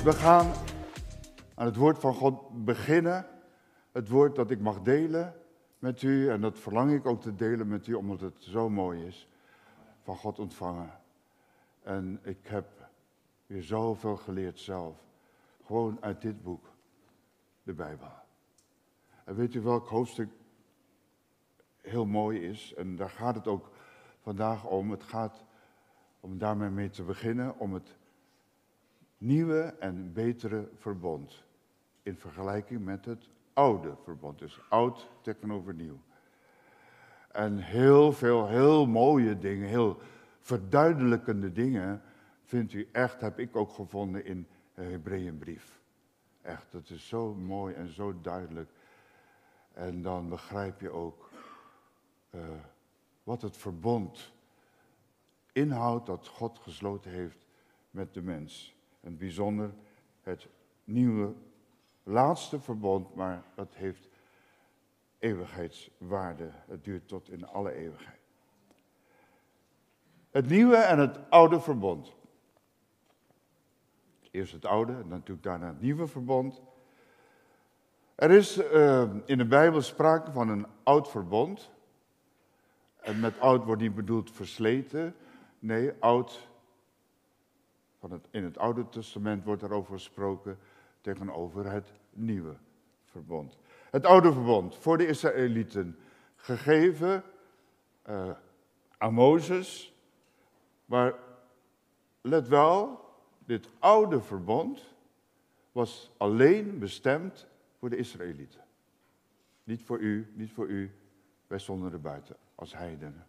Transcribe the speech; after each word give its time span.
We 0.00 0.12
gaan 0.12 0.52
aan 1.54 1.66
het 1.66 1.76
woord 1.76 1.98
van 1.98 2.14
God 2.14 2.64
beginnen. 2.64 3.26
Het 3.92 4.08
woord 4.08 4.36
dat 4.36 4.50
ik 4.50 4.60
mag 4.60 4.82
delen 4.82 5.34
met 5.78 6.02
u. 6.02 6.30
En 6.30 6.40
dat 6.40 6.58
verlang 6.58 6.92
ik 6.92 7.06
ook 7.06 7.20
te 7.20 7.34
delen 7.34 7.68
met 7.68 7.86
u, 7.86 7.94
omdat 7.94 8.20
het 8.20 8.34
zo 8.38 8.70
mooi 8.70 9.06
is. 9.06 9.28
Van 10.02 10.16
God 10.16 10.38
ontvangen. 10.38 10.90
En 11.82 12.20
ik 12.22 12.38
heb 12.42 12.66
weer 13.46 13.62
zoveel 13.62 14.16
geleerd 14.16 14.60
zelf. 14.60 14.96
Gewoon 15.64 15.96
uit 16.00 16.20
dit 16.20 16.42
boek, 16.42 16.64
de 17.62 17.72
Bijbel. 17.72 18.12
En 19.24 19.34
weet 19.34 19.54
u 19.54 19.60
welk 19.60 19.88
hoofdstuk 19.88 20.28
heel 21.80 22.06
mooi 22.06 22.48
is? 22.48 22.74
En 22.74 22.96
daar 22.96 23.10
gaat 23.10 23.34
het 23.34 23.46
ook 23.46 23.70
vandaag 24.20 24.66
om. 24.66 24.90
Het 24.90 25.02
gaat 25.02 25.44
om 26.20 26.38
daarmee 26.38 26.70
mee 26.70 26.90
te 26.90 27.02
beginnen, 27.02 27.58
om 27.58 27.74
het 27.74 27.96
nieuwe 29.22 29.74
en 29.78 30.12
betere 30.12 30.68
verbond. 30.76 31.44
In 32.02 32.16
vergelijking 32.16 32.84
met 32.84 33.04
het 33.04 33.28
oude 33.52 33.96
verbond. 34.04 34.38
Dus 34.38 34.60
oud 34.68 35.08
tegenover 35.20 35.74
nieuw. 35.74 35.98
En 37.32 37.58
heel 37.58 38.12
veel, 38.12 38.48
heel 38.48 38.86
mooie 38.86 39.38
dingen, 39.38 39.68
heel 39.68 39.98
verduidelijkende 40.40 41.52
dingen 41.52 42.02
vindt 42.44 42.72
u 42.72 42.88
echt, 42.92 43.20
heb 43.20 43.38
ik 43.38 43.56
ook 43.56 43.72
gevonden 43.72 44.24
in 44.24 44.46
de 44.74 44.82
Hebreeënbrief. 44.82 45.80
Echt, 46.42 46.72
dat 46.72 46.90
is 46.90 47.08
zo 47.08 47.34
mooi 47.34 47.74
en 47.74 47.88
zo 47.88 48.20
duidelijk. 48.20 48.70
En 49.72 50.02
dan 50.02 50.28
begrijp 50.28 50.80
je 50.80 50.90
ook 50.90 51.30
uh, 52.30 52.40
wat 53.22 53.42
het 53.42 53.56
verbond 53.56 54.32
inhoudt 55.52 56.06
dat 56.06 56.26
God 56.26 56.58
gesloten 56.58 57.10
heeft 57.10 57.46
met 57.90 58.14
de 58.14 58.22
mens. 58.22 58.74
En 59.02 59.16
bijzonder 59.16 59.74
het 60.22 60.48
nieuwe 60.84 61.34
laatste 62.02 62.60
verbond, 62.60 63.14
maar 63.14 63.42
dat 63.54 63.74
heeft 63.74 64.08
eeuwigheidswaarde. 65.18 66.50
Het 66.66 66.84
duurt 66.84 67.08
tot 67.08 67.30
in 67.30 67.46
alle 67.46 67.72
eeuwigheid. 67.72 68.20
Het 70.30 70.48
nieuwe 70.48 70.76
en 70.76 70.98
het 70.98 71.30
oude 71.30 71.60
verbond. 71.60 72.14
Eerst 74.30 74.52
het 74.52 74.64
oude 74.64 74.92
en 74.92 75.08
natuurlijk 75.08 75.42
daarna 75.42 75.66
het 75.66 75.80
nieuwe 75.80 76.06
verbond. 76.06 76.62
Er 78.14 78.30
is 78.30 78.58
uh, 78.58 79.10
in 79.24 79.38
de 79.38 79.46
Bijbel 79.46 79.82
sprake 79.82 80.32
van 80.32 80.48
een 80.48 80.66
oud 80.82 81.10
verbond. 81.10 81.70
En 82.96 83.20
met 83.20 83.40
oud 83.40 83.64
wordt 83.64 83.82
niet 83.82 83.94
bedoeld 83.94 84.30
versleten. 84.30 85.14
Nee, 85.58 85.92
oud. 85.98 86.48
Van 88.02 88.22
in 88.30 88.44
het 88.44 88.58
Oude 88.58 88.88
Testament 88.88 89.44
wordt 89.44 89.62
erover 89.62 89.92
gesproken 89.92 90.58
tegenover 91.00 91.70
het 91.70 91.92
nieuwe 92.10 92.56
verbond. 93.04 93.58
Het 93.90 94.06
oude 94.06 94.32
verbond 94.32 94.76
voor 94.76 94.98
de 94.98 95.06
Israëlieten 95.06 95.98
gegeven 96.36 97.22
uh, 98.08 98.30
aan 98.98 99.14
Mozes. 99.14 99.94
Maar 100.84 101.14
let 102.20 102.48
wel, 102.48 103.04
dit 103.44 103.68
oude 103.78 104.20
verbond 104.20 104.94
was 105.72 106.10
alleen 106.16 106.78
bestemd 106.78 107.46
voor 107.78 107.90
de 107.90 107.96
Israëlieten. 107.96 108.64
Niet 109.64 109.82
voor 109.82 109.98
u, 109.98 110.32
niet 110.34 110.52
voor 110.52 110.66
u, 110.66 110.90
wij 111.46 111.58
stonden 111.58 111.92
er 111.92 112.00
buiten 112.00 112.36
als 112.54 112.74
heidenen. 112.74 113.26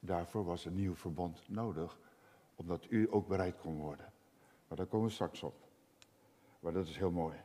Daarvoor 0.00 0.44
was 0.44 0.64
een 0.64 0.74
nieuw 0.74 0.94
verbond 0.94 1.42
nodig, 1.46 1.98
omdat 2.56 2.86
u 2.88 3.06
ook 3.10 3.28
bereid 3.28 3.58
kon 3.58 3.76
worden. 3.76 4.12
Maar 4.68 4.78
daar 4.78 4.86
komen 4.86 5.06
we 5.06 5.12
straks 5.12 5.42
op. 5.42 5.54
Maar 6.60 6.72
dat 6.72 6.86
is 6.86 6.96
heel 6.96 7.10
mooi. 7.10 7.36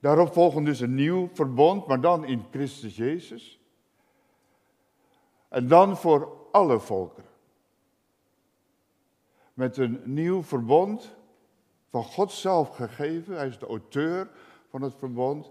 Daarop 0.00 0.32
volgt 0.32 0.64
dus 0.64 0.80
een 0.80 0.94
nieuw 0.94 1.28
verbond, 1.32 1.86
maar 1.86 2.00
dan 2.00 2.24
in 2.24 2.44
Christus 2.50 2.96
Jezus. 2.96 3.60
En 5.48 5.68
dan 5.68 5.96
voor 5.96 6.48
alle 6.52 6.80
volkeren. 6.80 7.30
Met 9.54 9.76
een 9.76 10.00
nieuw 10.04 10.42
verbond 10.42 11.14
van 11.88 12.04
God 12.04 12.32
zelf 12.32 12.68
gegeven. 12.68 13.36
Hij 13.36 13.46
is 13.46 13.58
de 13.58 13.66
auteur 13.66 14.30
van 14.68 14.82
het 14.82 14.94
verbond. 14.94 15.50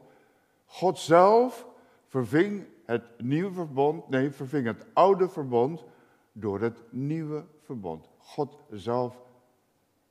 God 0.65 0.99
zelf 0.99 1.67
verving 2.07 2.67
het 2.85 3.03
nieuwe 3.17 3.51
verbond, 3.53 4.09
nee, 4.09 4.31
verving 4.31 4.65
het 4.65 4.85
oude 4.93 5.29
verbond 5.29 5.83
door 6.31 6.61
het 6.61 6.83
nieuwe 6.89 7.45
verbond. 7.61 8.09
God 8.17 8.57
zelf 8.71 9.15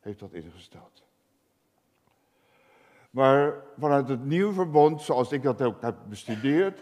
heeft 0.01 0.19
dat 0.19 0.33
ingesteld. 0.33 1.03
Maar 3.11 3.55
vanuit 3.79 4.09
het 4.09 4.25
nieuwe 4.25 4.53
verbond, 4.53 5.03
zoals 5.03 5.33
ik 5.33 5.43
dat 5.43 5.63
ook 5.63 5.83
heb 5.83 5.97
bestudeerd, 6.09 6.81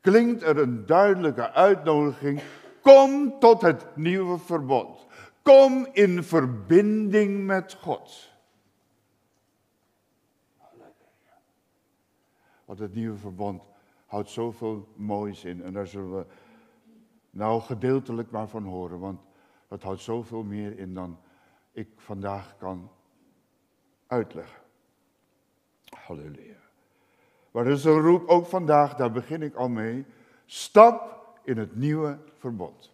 klinkt 0.00 0.42
er 0.42 0.58
een 0.58 0.86
duidelijke 0.86 1.50
uitnodiging. 1.52 2.42
Kom 2.80 3.38
tot 3.38 3.62
het 3.62 3.96
nieuwe 3.96 4.38
verbond. 4.38 5.06
Kom 5.42 5.88
in 5.92 6.22
verbinding 6.22 7.46
met 7.46 7.74
God. 7.74 8.32
Want 12.64 12.78
het 12.78 12.94
nieuwe 12.94 13.18
verbond 13.18 13.73
houdt 14.14 14.30
zoveel 14.30 14.88
moois 14.96 15.44
in. 15.44 15.62
En 15.62 15.72
daar 15.72 15.86
zullen 15.86 16.16
we 16.16 16.26
nou 17.30 17.60
gedeeltelijk 17.60 18.30
maar 18.30 18.48
van 18.48 18.64
horen. 18.64 18.98
Want 18.98 19.20
het 19.68 19.82
houdt 19.82 20.00
zoveel 20.00 20.42
meer 20.42 20.78
in 20.78 20.94
dan 20.94 21.18
ik 21.72 21.88
vandaag 21.96 22.56
kan 22.58 22.90
uitleggen. 24.06 24.60
Halleluja. 26.06 26.56
Maar 27.50 27.66
er 27.66 27.72
is 27.72 27.84
een 27.84 28.00
roep 28.00 28.28
ook 28.28 28.46
vandaag, 28.46 28.94
daar 28.94 29.10
begin 29.10 29.42
ik 29.42 29.54
al 29.54 29.68
mee. 29.68 30.04
Stap 30.46 31.26
in 31.44 31.58
het 31.58 31.76
nieuwe 31.76 32.18
verbond. 32.38 32.92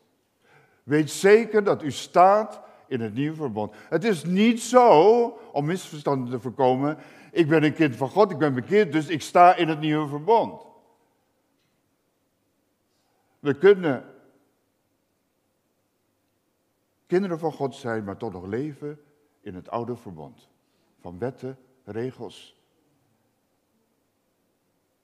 Weet 0.82 1.10
zeker 1.10 1.64
dat 1.64 1.82
u 1.82 1.90
staat 1.90 2.60
in 2.86 3.00
het 3.00 3.14
nieuwe 3.14 3.36
verbond. 3.36 3.74
Het 3.88 4.04
is 4.04 4.24
niet 4.24 4.60
zo, 4.60 5.22
om 5.52 5.64
misverstanden 5.64 6.30
te 6.30 6.40
voorkomen, 6.40 6.98
ik 7.32 7.48
ben 7.48 7.62
een 7.62 7.74
kind 7.74 7.96
van 7.96 8.08
God, 8.08 8.30
ik 8.30 8.38
ben 8.38 8.54
bekeerd, 8.54 8.92
dus 8.92 9.08
ik 9.08 9.22
sta 9.22 9.56
in 9.56 9.68
het 9.68 9.80
nieuwe 9.80 10.08
verbond. 10.08 10.68
We 13.40 13.58
kunnen 13.58 14.14
kinderen 17.06 17.38
van 17.38 17.52
God 17.52 17.74
zijn, 17.74 18.04
maar 18.04 18.16
toch 18.16 18.32
nog 18.32 18.46
leven 18.46 19.04
in 19.40 19.54
het 19.54 19.68
oude 19.68 19.96
verbond. 19.96 20.48
Van 20.98 21.18
wetten, 21.18 21.58
regels. 21.84 22.56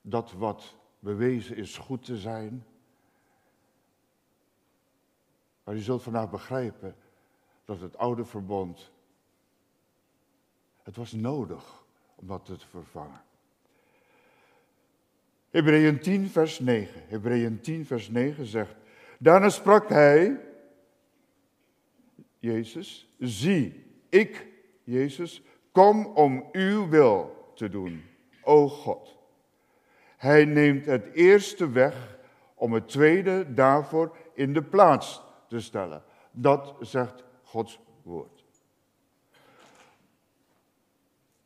Dat 0.00 0.32
wat 0.32 0.75
bewezen 0.98 1.56
is 1.56 1.78
goed 1.78 2.04
te 2.04 2.16
zijn. 2.16 2.66
Maar 5.64 5.75
u 5.75 5.78
zult 5.78 6.02
vandaag 6.02 6.30
begrijpen 6.30 6.96
dat 7.64 7.80
het 7.80 7.96
oude 7.96 8.25
verbond, 8.25 8.92
het 10.82 10.96
was 10.96 11.12
nodig 11.12 11.84
om 12.14 12.26
dat 12.26 12.44
te 12.44 12.58
vervangen. 12.58 13.25
Hebreeën 15.50 16.00
10, 16.00 16.28
vers 16.28 16.58
9. 16.58 17.02
Hebreeën 17.08 17.60
10, 17.60 17.87
vers 17.87 18.08
9 18.08 18.46
zegt, 18.46 18.75
daarna 19.19 19.48
sprak 19.48 19.88
hij, 19.88 20.40
Jezus, 22.38 23.08
zie, 23.19 23.84
ik, 24.08 24.46
Jezus, 24.84 25.43
kom 25.72 26.06
om 26.06 26.48
uw 26.52 26.88
wil 26.88 27.50
te 27.54 27.69
doen, 27.69 28.02
o 28.43 28.69
God. 28.69 29.19
Hij 30.16 30.44
neemt 30.44 30.87
het 30.87 31.06
eerste 31.12 31.70
weg 31.70 32.19
om 32.54 32.72
het 32.72 32.88
tweede 32.88 33.54
daarvoor 33.54 34.16
in 34.34 34.52
de 34.52 34.62
plaats 34.62 35.22
te 35.49 35.60
stellen. 35.60 36.02
Dat 36.31 36.75
zegt 36.81 37.25
Gods 37.42 37.81
woord. 38.02 38.44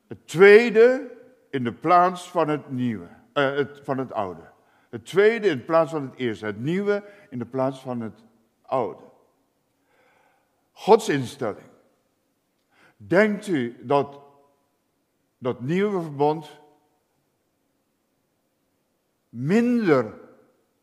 Het 0.07 0.27
tweede 0.27 1.17
in 1.51 1.65
de 1.65 1.73
plaats 1.73 2.31
van 2.31 2.49
het 2.49 2.71
nieuwe, 2.71 3.09
uh, 3.35 3.55
het, 3.55 3.81
van 3.83 3.99
het 3.99 4.13
oude. 4.13 4.43
Het 4.89 5.05
tweede 5.05 5.49
in 5.49 5.65
plaats 5.65 5.91
van 5.91 6.03
het 6.03 6.15
eerste. 6.15 6.47
Het 6.47 6.61
nieuwe 6.61 7.05
in 7.31 7.39
de 7.39 7.47
plaats 7.47 7.81
van 7.81 8.01
het 8.01 8.25
oude. 8.63 9.03
Gods 10.73 11.09
instelling. 11.09 11.69
Denkt 12.97 13.47
u 13.47 13.87
dat 13.87 14.21
dat 15.39 15.61
nieuwe 15.61 16.03
verbond 16.03 16.61
minder 19.29 20.19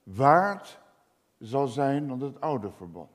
waard 0.04 0.80
zal 1.40 1.68
zijn 1.68 2.08
dan 2.08 2.22
het 2.22 2.42
oude 2.42 2.72
verbond? 2.72 3.10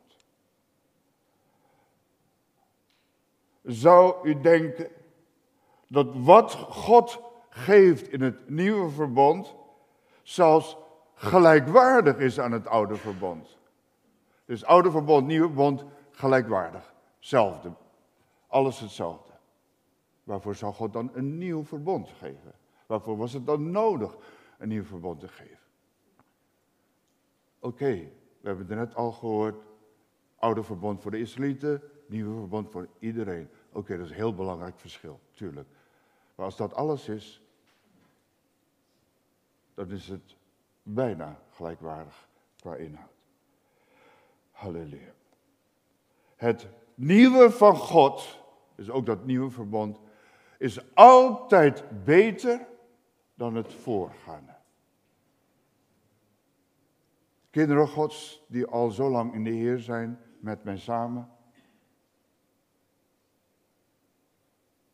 Zou 3.62 4.28
u 4.28 4.40
denken 4.40 4.90
dat 5.86 6.06
wat 6.14 6.52
God 6.52 7.20
geeft 7.52 8.08
in 8.08 8.20
het 8.20 8.48
nieuwe 8.48 8.90
verbond 8.90 9.54
zelfs 10.22 10.76
gelijkwaardig 11.14 12.18
is 12.18 12.40
aan 12.40 12.52
het 12.52 12.66
oude 12.66 12.96
verbond? 12.96 13.58
Dus 14.44 14.64
oude 14.64 14.90
verbond, 14.90 15.26
nieuwe 15.26 15.46
verbond 15.46 15.84
gelijkwaardig, 16.10 16.94
hetzelfde. 17.16 17.72
Alles 18.46 18.80
hetzelfde. 18.80 19.32
Waarvoor 20.24 20.54
zou 20.54 20.74
God 20.74 20.92
dan 20.92 21.10
een 21.14 21.38
nieuw 21.38 21.64
verbond 21.64 22.08
geven? 22.08 22.52
Waarvoor 22.86 23.16
was 23.16 23.32
het 23.32 23.46
dan 23.46 23.70
nodig 23.70 24.16
een 24.58 24.68
nieuw 24.68 24.84
verbond 24.84 25.20
te 25.20 25.28
geven? 25.28 25.58
Oké, 27.58 27.94
we 28.40 28.48
hebben 28.48 28.66
het 28.68 28.78
net 28.78 28.94
al 28.94 29.12
gehoord. 29.12 29.64
Oude 30.36 30.62
verbond 30.62 31.02
voor 31.02 31.10
de 31.10 31.20
Israëlieten, 31.20 31.82
nieuwe 32.06 32.38
verbond 32.38 32.70
voor 32.70 32.88
iedereen. 32.98 33.48
Oké, 33.72 33.96
dat 33.96 34.04
is 34.04 34.10
een 34.10 34.16
heel 34.16 34.34
belangrijk 34.34 34.78
verschil, 34.78 35.20
tuurlijk. 35.30 35.68
Maar 36.34 36.46
als 36.46 36.56
dat 36.56 36.74
alles 36.74 37.08
is, 37.08 37.41
dan 39.74 39.90
is 39.90 40.08
het 40.08 40.36
bijna 40.82 41.40
gelijkwaardig 41.50 42.28
qua 42.56 42.74
inhoud. 42.74 43.10
Halleluja. 44.50 45.12
Het 46.36 46.68
nieuwe 46.94 47.50
van 47.50 47.76
God, 47.76 48.38
dus 48.74 48.90
ook 48.90 49.06
dat 49.06 49.24
nieuwe 49.24 49.50
verbond, 49.50 50.00
is 50.58 50.94
altijd 50.94 52.04
beter 52.04 52.66
dan 53.34 53.54
het 53.54 53.72
voorgaande. 53.72 54.52
Kinderen 57.50 57.88
Gods 57.88 58.44
die 58.48 58.66
al 58.66 58.90
zo 58.90 59.10
lang 59.10 59.34
in 59.34 59.44
de 59.44 59.50
Heer 59.50 59.78
zijn 59.78 60.20
met 60.40 60.64
mij 60.64 60.78
samen. 60.78 61.30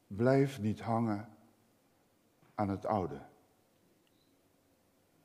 Blijf 0.07 0.61
niet 0.61 0.81
hangen 0.81 1.29
aan 2.55 2.69
het 2.69 2.87
oude. 2.87 3.21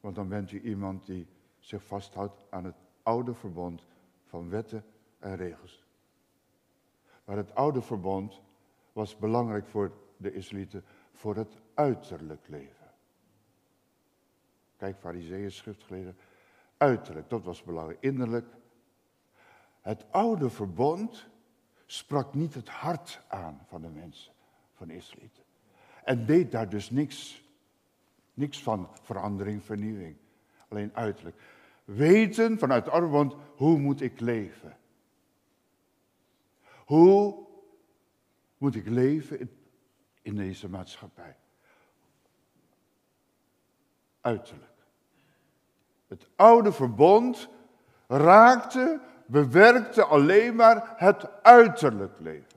Want 0.04 0.16
dan 0.16 0.28
bent 0.28 0.52
u 0.52 0.62
iemand 0.62 1.06
die 1.06 1.28
zich 1.60 1.84
vasthoudt 1.84 2.46
aan 2.50 2.64
het 2.64 2.76
oude 3.04 3.34
verbond 3.34 3.86
van 4.26 4.50
wetten 4.50 4.86
en 5.20 5.36
regels. 5.36 5.86
Maar 7.26 7.38
het 7.38 7.56
oude 7.56 7.82
verbond 7.82 8.42
was 8.94 9.18
belangrijk 9.18 9.68
voor 9.68 9.92
de 10.18 10.34
Israëlieten 10.34 10.84
voor 11.14 11.36
het 11.36 11.58
uiterlijk 11.74 12.48
leven. 12.48 12.92
Kijk, 14.78 14.98
fariseeën, 14.98 15.52
schriftgeleerden, 15.52 16.18
uiterlijk, 16.78 17.30
dat 17.30 17.44
was 17.44 17.64
belangrijk. 17.64 18.02
Innerlijk. 18.02 18.48
Het 19.82 20.06
oude 20.12 20.50
verbond 20.50 21.28
sprak 21.86 22.34
niet 22.34 22.54
het 22.54 22.70
hart 22.70 23.22
aan 23.28 23.62
van 23.68 23.82
de 23.82 23.90
mensen, 23.90 24.34
van 24.74 24.90
Israël. 24.90 25.30
En 26.04 26.26
deed 26.26 26.52
daar 26.52 26.70
dus 26.70 26.90
niks. 26.90 27.43
Niks 28.34 28.64
van 28.64 28.90
verandering, 29.02 29.64
vernieuwing. 29.64 30.16
Alleen 30.68 30.92
uiterlijk. 30.94 31.36
Weten 31.86 32.58
vanuit 32.58 32.90
verbond, 32.90 33.36
hoe 33.56 33.80
moet 33.80 34.02
ik 34.02 34.20
leven? 34.20 34.78
Hoe 36.86 37.46
moet 38.58 38.76
ik 38.76 38.88
leven 38.88 39.50
in 40.22 40.36
deze 40.36 40.70
maatschappij? 40.70 41.36
Uiterlijk. 44.22 44.72
Het 46.08 46.28
oude 46.36 46.72
verbond 46.72 47.50
raakte, 48.08 49.02
bewerkte 49.26 50.04
alleen 50.04 50.56
maar 50.56 50.94
het 50.96 51.44
uiterlijk 51.44 52.20
leven. 52.20 52.53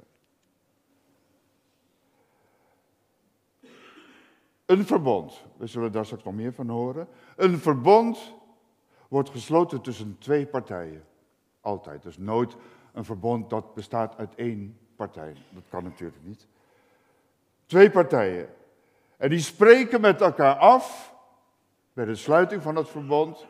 Een 4.67 4.87
verbond, 4.87 5.45
we 5.57 5.67
zullen 5.67 5.93
daar 5.93 6.05
straks 6.05 6.25
nog 6.25 6.35
meer 6.35 6.53
van 6.53 6.69
horen. 6.69 7.09
Een 7.37 7.59
verbond 7.59 8.35
wordt 9.09 9.31
gesloten 9.31 9.81
tussen 9.81 10.17
twee 10.19 10.47
partijen. 10.47 11.05
Altijd. 11.61 12.03
Dus 12.03 12.19
nooit 12.19 12.57
een 12.93 13.05
verbond 13.05 13.51
dat 13.51 13.75
bestaat 13.75 14.17
uit 14.17 14.35
één 14.35 14.79
partij. 14.97 15.37
Dat 15.51 15.63
kan 15.69 15.85
natuurlijk 15.85 16.23
niet. 16.23 16.47
Twee 17.67 17.91
partijen. 17.91 18.49
En 19.17 19.31
die 19.31 19.39
spreken 19.39 20.01
met 20.01 20.21
elkaar 20.21 20.55
af 20.55 21.15
bij 21.93 22.05
de 22.05 22.15
sluiting 22.15 22.63
van 22.63 22.77
het 22.77 22.89
verbond, 22.89 23.47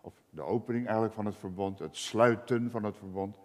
of 0.00 0.14
de 0.30 0.42
opening 0.42 0.84
eigenlijk 0.84 1.14
van 1.14 1.26
het 1.26 1.36
verbond, 1.36 1.78
het 1.78 1.96
sluiten 1.96 2.70
van 2.70 2.84
het 2.84 2.96
verbond, 2.96 3.36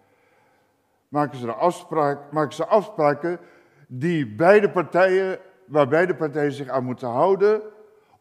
maken 1.08 1.38
ze, 1.38 1.46
de 1.46 1.54
afspraak, 1.54 2.32
maken 2.32 2.54
ze 2.54 2.66
afspraken 2.66 3.40
die 3.88 4.36
beide 4.36 4.70
partijen, 4.70 5.40
waar 5.72 5.88
beide 5.88 6.16
partijen 6.16 6.52
zich 6.52 6.68
aan 6.68 6.84
moeten 6.84 7.08
houden 7.08 7.62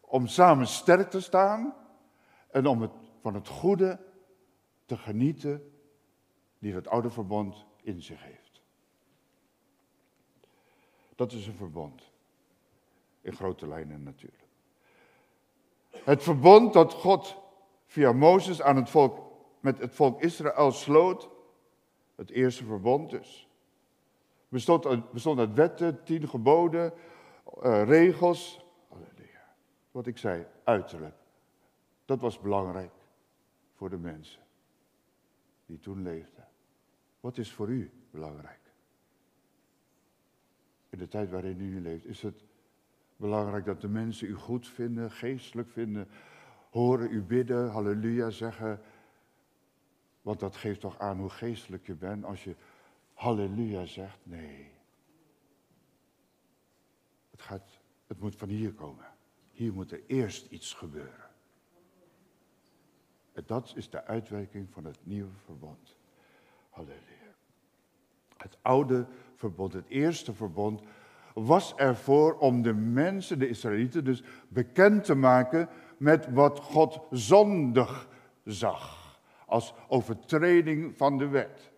om 0.00 0.26
samen 0.26 0.66
sterk 0.66 1.10
te 1.10 1.20
staan 1.20 1.74
en 2.50 2.66
om 2.66 2.82
het, 2.82 2.90
van 3.20 3.34
het 3.34 3.48
goede 3.48 4.00
te 4.86 4.96
genieten 4.96 5.72
die 6.58 6.74
het 6.74 6.88
oude 6.88 7.10
verbond 7.10 7.64
in 7.82 8.02
zich 8.02 8.24
heeft. 8.24 8.60
Dat 11.14 11.32
is 11.32 11.46
een 11.46 11.54
verbond. 11.54 12.02
In 13.20 13.32
grote 13.32 13.68
lijnen 13.68 14.02
natuurlijk. 14.02 14.44
Het 15.90 16.22
verbond 16.22 16.72
dat 16.72 16.92
God 16.92 17.36
via 17.86 18.12
Mozes 18.12 18.62
aan 18.62 18.76
het 18.76 18.90
volk, 18.90 19.18
met 19.60 19.78
het 19.78 19.94
volk 19.94 20.22
Israël 20.22 20.72
sloot, 20.72 21.28
het 22.14 22.30
eerste 22.30 22.64
verbond 22.64 23.10
dus, 23.10 23.48
bestond 24.48 25.12
bestond 25.12 25.38
uit 25.38 25.54
wetten, 25.54 26.04
tien 26.04 26.28
geboden, 26.28 26.92
uh, 27.62 27.84
regels. 27.84 28.64
Wat 29.90 30.06
ik 30.06 30.18
zei, 30.18 30.46
uiterlijk. 30.64 31.14
Dat 32.04 32.20
was 32.20 32.40
belangrijk 32.40 32.92
voor 33.74 33.90
de 33.90 33.98
mensen 33.98 34.42
die 35.66 35.78
toen 35.78 36.02
leefden. 36.02 36.48
Wat 37.20 37.38
is 37.38 37.52
voor 37.52 37.68
u 37.68 37.90
belangrijk? 38.10 38.60
In 40.88 40.98
de 40.98 41.08
tijd 41.08 41.30
waarin 41.30 41.60
u 41.60 41.80
leeft, 41.80 42.04
is 42.04 42.22
het 42.22 42.44
belangrijk 43.16 43.64
dat 43.64 43.80
de 43.80 43.88
mensen 43.88 44.28
u 44.28 44.34
goed 44.34 44.68
vinden, 44.68 45.10
geestelijk 45.10 45.68
vinden, 45.68 46.08
horen 46.70 47.10
u 47.10 47.22
bidden, 47.22 47.70
halleluja 47.70 48.30
zeggen. 48.30 48.80
Want 50.22 50.40
dat 50.40 50.56
geeft 50.56 50.80
toch 50.80 50.98
aan 50.98 51.18
hoe 51.18 51.30
geestelijk 51.30 51.86
je 51.86 51.94
bent 51.94 52.24
als 52.24 52.44
je 52.44 52.54
halleluja 53.14 53.84
zegt? 53.84 54.18
Nee. 54.22 54.79
Het, 57.46 57.78
het 58.06 58.20
moet 58.20 58.36
van 58.36 58.48
hier 58.48 58.72
komen. 58.72 59.06
Hier 59.50 59.72
moet 59.72 59.92
er 59.92 60.02
eerst 60.06 60.46
iets 60.50 60.74
gebeuren. 60.74 61.28
En 63.32 63.42
dat 63.46 63.72
is 63.76 63.90
de 63.90 64.04
uitwerking 64.04 64.68
van 64.70 64.84
het 64.84 64.98
nieuwe 65.02 65.30
verbond. 65.44 65.96
Halleluja. 66.70 67.34
Het 68.36 68.58
oude 68.62 69.06
verbond, 69.34 69.72
het 69.72 69.88
eerste 69.88 70.34
verbond, 70.34 70.82
was 71.34 71.74
ervoor 71.74 72.38
om 72.38 72.62
de 72.62 72.74
mensen, 72.74 73.38
de 73.38 73.48
Israëlieten, 73.48 74.04
dus 74.04 74.22
bekend 74.48 75.04
te 75.04 75.14
maken 75.14 75.68
met 75.96 76.32
wat 76.32 76.60
God 76.60 77.00
zondig 77.10 78.08
zag. 78.44 78.98
Als 79.46 79.74
overtreding 79.88 80.96
van 80.96 81.18
de 81.18 81.28
wet. 81.28 81.69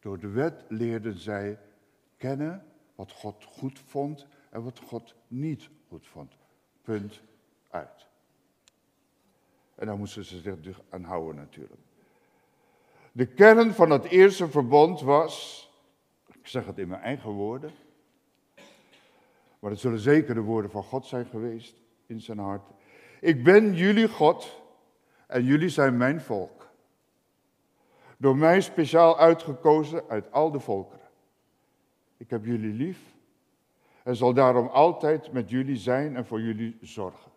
Door 0.00 0.18
de 0.18 0.28
wet 0.28 0.64
leerden 0.68 1.18
zij 1.18 1.58
kennen 2.16 2.66
wat 2.94 3.12
God 3.12 3.44
goed 3.44 3.78
vond 3.78 4.26
en 4.50 4.62
wat 4.62 4.78
God 4.78 5.14
niet 5.28 5.68
goed 5.88 6.06
vond. 6.06 6.36
Punt 6.82 7.20
uit. 7.70 8.06
En 9.74 9.86
daar 9.86 9.96
moesten 9.96 10.24
ze 10.24 10.38
zich 10.38 10.60
dus 10.60 10.76
aan 10.88 11.02
houden 11.02 11.36
natuurlijk. 11.36 11.80
De 13.12 13.26
kern 13.26 13.74
van 13.74 13.90
het 13.90 14.04
eerste 14.04 14.48
verbond 14.48 15.00
was, 15.00 15.66
ik 16.26 16.46
zeg 16.46 16.66
het 16.66 16.78
in 16.78 16.88
mijn 16.88 17.02
eigen 17.02 17.30
woorden, 17.30 17.70
maar 19.58 19.70
het 19.70 19.80
zullen 19.80 19.98
zeker 19.98 20.34
de 20.34 20.40
woorden 20.40 20.70
van 20.70 20.82
God 20.82 21.06
zijn 21.06 21.26
geweest 21.26 21.76
in 22.06 22.20
zijn 22.20 22.38
hart. 22.38 22.70
Ik 23.20 23.44
ben 23.44 23.74
jullie 23.74 24.08
God 24.08 24.62
en 25.26 25.44
jullie 25.44 25.68
zijn 25.68 25.96
mijn 25.96 26.20
volk. 26.20 26.57
Door 28.20 28.36
mij 28.36 28.60
speciaal 28.60 29.18
uitgekozen 29.18 30.08
uit 30.08 30.32
al 30.32 30.50
de 30.50 30.60
volkeren. 30.60 31.08
Ik 32.16 32.30
heb 32.30 32.44
jullie 32.44 32.72
lief 32.72 33.16
en 34.02 34.16
zal 34.16 34.34
daarom 34.34 34.66
altijd 34.66 35.32
met 35.32 35.50
jullie 35.50 35.76
zijn 35.76 36.16
en 36.16 36.26
voor 36.26 36.40
jullie 36.40 36.78
zorgen. 36.80 37.30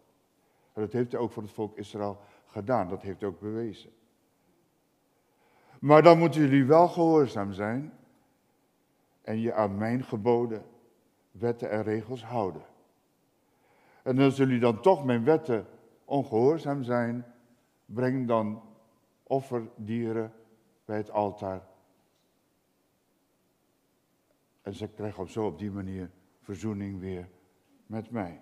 En 0.74 0.82
dat 0.82 0.92
heeft 0.92 1.12
hij 1.12 1.22
ook 1.22 1.32
voor 1.32 1.44
het 1.44 1.52
volk 1.52 1.78
Israël 1.78 2.20
gedaan, 2.46 2.90
dat 2.90 3.02
heeft 3.02 3.20
hij 3.20 3.30
ook 3.30 3.40
bewezen. 3.40 3.92
Maar 5.80 6.04
dan 6.04 6.18
moeten 6.18 6.42
jullie 6.42 6.66
wel 6.66 6.88
gehoorzaam 6.88 7.54
zijn 7.54 7.94
en 9.22 9.40
je 9.40 9.54
aan 9.54 9.78
mijn 9.78 10.04
geboden, 10.04 10.66
wetten 11.32 11.70
en 11.70 11.84
regels 11.84 12.24
houden. 12.24 12.62
En 14.04 14.20
als 14.20 14.36
jullie 14.36 14.60
dan 14.60 14.82
toch 14.82 15.06
mijn 15.06 15.24
wetten 15.24 15.68
ongehoorzaam 16.06 16.84
zijn, 16.84 17.26
breng 17.86 18.28
dan 18.28 18.62
offerdieren 19.24 20.34
bij 20.86 20.98
het 20.98 21.12
altaar. 21.12 21.68
En 24.62 24.74
ze 24.74 24.88
krijgen 24.88 25.24
op 25.24 25.30
zo 25.30 25.46
op 25.46 25.60
die 25.60 25.72
manier 25.72 26.12
verzoening 26.40 27.00
weer 27.00 27.30
met 27.86 28.12
mij. 28.12 28.42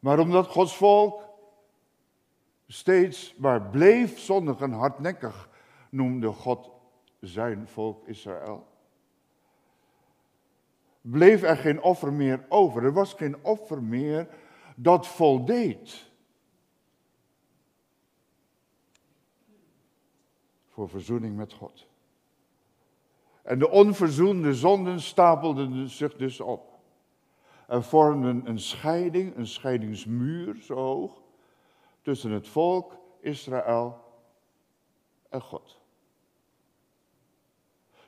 Maar 0.00 0.18
omdat 0.18 0.46
Gods 0.46 0.76
volk 0.76 1.28
steeds 2.66 3.34
maar 3.34 3.62
bleef 3.62 4.18
zondigen 4.18 4.72
hardnekkig, 4.72 5.48
noemde 5.90 6.32
God 6.32 6.70
zijn 7.20 7.68
volk 7.68 8.06
Israël. 8.06 8.66
Bleef 11.00 11.42
er 11.42 11.56
geen 11.56 11.82
offer 11.82 12.12
meer 12.12 12.44
over. 12.48 12.84
Er 12.84 12.92
was 12.92 13.14
geen 13.14 13.44
offer 13.44 13.82
meer 13.82 14.28
dat 14.76 15.06
voldeed. 15.06 16.09
Voor 20.80 20.88
verzoening 20.88 21.36
met 21.36 21.52
God. 21.52 21.86
En 23.42 23.58
de 23.58 23.70
onverzoende 23.70 24.54
zonden 24.54 25.00
stapelden 25.00 25.88
zich 25.88 26.16
dus 26.16 26.40
op. 26.40 26.78
En 27.66 27.82
vormden 27.82 28.48
een 28.48 28.58
scheiding, 28.58 29.36
een 29.36 29.46
scheidingsmuur 29.46 30.56
zo 30.62 30.74
hoog, 30.74 31.22
tussen 32.02 32.30
het 32.30 32.48
volk 32.48 32.96
Israël 33.18 33.98
en 35.28 35.42
God. 35.42 35.80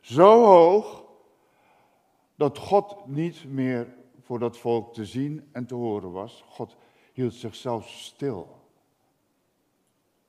Zo 0.00 0.44
hoog 0.44 1.04
dat 2.34 2.58
God 2.58 3.06
niet 3.06 3.44
meer 3.44 3.94
voor 4.20 4.38
dat 4.38 4.56
volk 4.56 4.94
te 4.94 5.04
zien 5.04 5.48
en 5.52 5.66
te 5.66 5.74
horen 5.74 6.12
was. 6.12 6.44
God 6.48 6.76
hield 7.12 7.34
zichzelf 7.34 7.88
stil. 7.88 8.60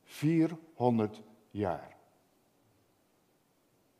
400 0.03 1.21
jaar. 1.49 1.93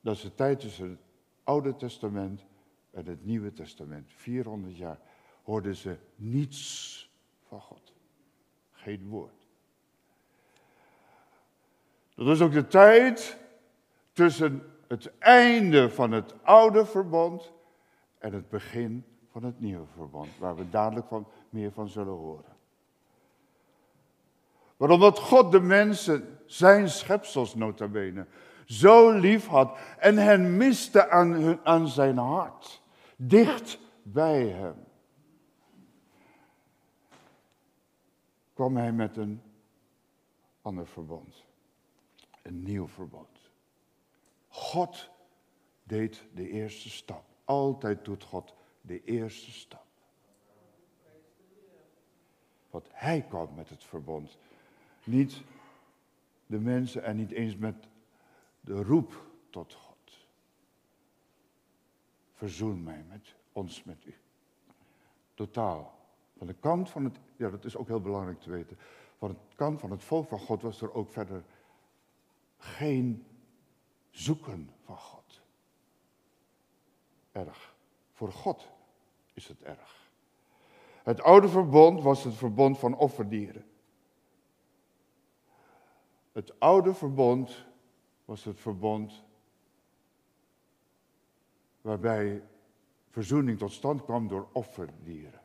Dat 0.03 0.15
is 0.15 0.21
de 0.21 0.35
tijd 0.35 0.59
tussen 0.59 0.89
het 0.89 0.99
Oude 1.43 1.75
Testament 1.75 2.45
en 2.91 3.05
het 3.05 3.25
Nieuwe 3.25 3.53
Testament. 3.53 4.11
400 4.15 4.77
jaar 4.77 4.99
hoorden 5.43 5.75
ze 5.75 5.97
niets 6.15 7.11
van 7.47 7.61
God. 7.61 7.93
Geen 8.71 9.07
woord. 9.07 9.47
Dat 12.15 12.27
is 12.27 12.41
ook 12.41 12.51
de 12.51 12.67
tijd 12.67 13.37
tussen 14.13 14.63
het 14.87 15.17
einde 15.17 15.89
van 15.89 16.11
het 16.11 16.43
oude 16.43 16.85
verbond 16.85 17.51
en 18.17 18.33
het 18.33 18.49
begin 18.49 19.05
van 19.31 19.43
het 19.43 19.59
nieuwe 19.59 19.85
verbond, 19.95 20.37
waar 20.37 20.55
we 20.55 20.69
dadelijk 20.69 21.07
van, 21.07 21.27
meer 21.49 21.71
van 21.71 21.89
zullen 21.89 22.13
horen. 22.13 22.55
Maar 24.77 24.89
omdat 24.89 25.19
God 25.19 25.51
de 25.51 25.59
mensen, 25.59 26.39
zijn 26.45 26.89
schepsels 26.89 27.55
notabene, 27.55 28.25
zo 28.65 29.11
lief 29.11 29.47
had 29.47 29.77
en 29.99 30.17
hen 30.17 30.57
miste 30.57 31.09
aan, 31.09 31.59
aan 31.65 31.87
zijn 31.87 32.17
hart, 32.17 32.81
dicht 33.15 33.79
bij 34.03 34.47
hem, 34.47 34.75
kwam 38.53 38.77
hij 38.77 38.91
met 38.91 39.17
een 39.17 39.41
ander 40.61 40.87
verbond. 40.87 41.45
Een 42.41 42.63
nieuw 42.63 42.87
verbond. 42.87 43.51
God 44.47 45.09
deed 45.83 46.23
de 46.33 46.49
eerste 46.49 46.89
stap. 46.89 47.23
Altijd 47.45 48.05
doet 48.05 48.23
God 48.23 48.53
de 48.81 49.03
eerste 49.03 49.51
stap. 49.51 49.85
Want 52.69 52.87
hij 52.91 53.21
kwam 53.21 53.49
met 53.55 53.69
het 53.69 53.83
verbond. 53.83 54.37
Niet 55.03 55.41
de 56.45 56.59
mensen 56.59 57.03
en 57.03 57.15
niet 57.15 57.31
eens 57.31 57.55
met 57.57 57.87
de 58.63 58.83
roep 58.83 59.25
tot 59.49 59.73
God. 59.73 60.27
Verzoen 62.33 62.83
mij 62.83 63.03
met 63.09 63.35
ons, 63.51 63.83
met 63.83 64.05
u. 64.05 64.15
Totaal. 65.33 65.99
Van 66.37 66.47
de 66.47 66.53
kant 66.53 66.89
van 66.89 67.03
het, 67.03 67.19
ja 67.35 67.49
dat 67.49 67.65
is 67.65 67.75
ook 67.75 67.87
heel 67.87 68.01
belangrijk 68.01 68.39
te 68.39 68.49
weten. 68.49 68.77
Van 69.17 69.29
de 69.29 69.37
kant 69.55 69.79
van 69.79 69.91
het 69.91 70.03
volk 70.03 70.27
van 70.27 70.39
God 70.39 70.61
was 70.61 70.81
er 70.81 70.93
ook 70.93 71.09
verder 71.09 71.43
geen 72.57 73.25
zoeken 74.09 74.69
van 74.83 74.97
God. 74.97 75.41
Erg. 77.31 77.75
Voor 78.11 78.31
God 78.31 78.67
is 79.33 79.47
het 79.47 79.61
erg. 79.61 80.11
Het 81.03 81.21
oude 81.21 81.49
verbond 81.49 82.01
was 82.01 82.23
het 82.23 82.33
verbond 82.33 82.79
van 82.79 82.95
offerdieren. 82.95 83.65
Het 86.31 86.59
oude 86.59 86.93
verbond 86.93 87.65
was 88.25 88.43
het 88.43 88.59
verbond 88.59 89.23
waarbij 91.81 92.43
verzoening 93.09 93.57
tot 93.57 93.71
stand 93.71 94.03
kwam 94.03 94.27
door 94.27 94.47
offerdieren. 94.51 95.41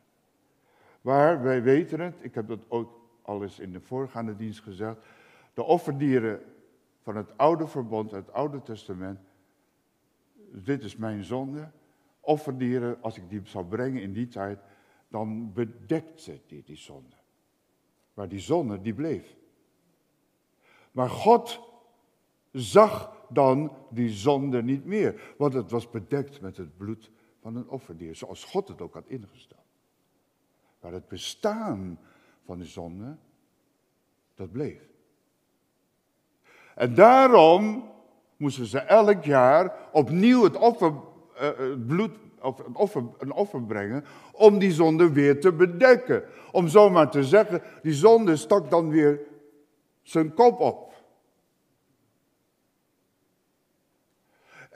Maar 1.01 1.41
wij 1.41 1.63
weten 1.63 1.99
het, 1.99 2.15
ik 2.21 2.35
heb 2.35 2.47
dat 2.47 2.59
ook 2.67 2.99
al 3.21 3.43
eens 3.43 3.59
in 3.59 3.71
de 3.71 3.81
voorgaande 3.81 4.35
dienst 4.35 4.61
gezegd, 4.61 4.97
de 5.53 5.63
offerdieren 5.63 6.41
van 7.01 7.15
het 7.15 7.37
oude 7.37 7.67
verbond, 7.67 8.11
het 8.11 8.33
oude 8.33 8.61
testament, 8.61 9.19
dit 10.51 10.83
is 10.83 10.95
mijn 10.95 11.23
zonde, 11.23 11.71
offerdieren, 12.19 13.01
als 13.01 13.17
ik 13.17 13.29
die 13.29 13.41
zou 13.43 13.65
brengen 13.65 14.01
in 14.01 14.13
die 14.13 14.27
tijd, 14.27 14.59
dan 15.07 15.53
bedekt 15.53 16.21
ze 16.21 16.39
die, 16.47 16.63
die 16.63 16.77
zonde. 16.77 17.15
Maar 18.13 18.27
die 18.27 18.39
zonde, 18.39 18.81
die 18.81 18.93
bleef. 18.93 19.35
Maar 20.91 21.09
God 21.09 21.68
zag 22.51 23.11
dan 23.29 23.71
die 23.89 24.09
zonde 24.09 24.63
niet 24.63 24.85
meer, 24.85 25.33
want 25.37 25.53
het 25.53 25.71
was 25.71 25.89
bedekt 25.89 26.41
met 26.41 26.57
het 26.57 26.77
bloed 26.77 27.11
van 27.41 27.55
een 27.55 27.69
offerdier, 27.69 28.15
zoals 28.15 28.43
God 28.43 28.67
het 28.67 28.81
ook 28.81 28.93
had 28.93 29.07
ingesteld. 29.07 29.59
Maar 30.81 30.91
het 30.91 31.07
bestaan 31.07 31.99
van 32.45 32.57
de 32.57 32.65
zonde, 32.65 33.15
dat 34.35 34.51
bleef. 34.51 34.81
En 36.75 36.95
daarom 36.95 37.89
moesten 38.37 38.65
ze 38.65 38.79
elk 38.79 39.23
jaar 39.23 39.89
opnieuw 39.91 40.43
het 40.43 40.55
offer, 40.55 40.93
uh, 41.35 41.41
het 41.57 41.87
bloed, 41.87 42.11
of 42.41 42.59
een, 42.59 42.75
offer, 42.75 43.03
een 43.17 43.31
offer 43.31 43.63
brengen, 43.63 44.05
om 44.31 44.59
die 44.59 44.71
zonde 44.71 45.11
weer 45.11 45.41
te 45.41 45.51
bedekken. 45.51 46.23
Om 46.51 46.67
zomaar 46.67 47.11
te 47.11 47.23
zeggen, 47.23 47.61
die 47.81 47.93
zonde 47.93 48.35
stak 48.35 48.69
dan 48.69 48.89
weer 48.89 49.19
zijn 50.01 50.33
kop 50.33 50.59
op. 50.59 50.88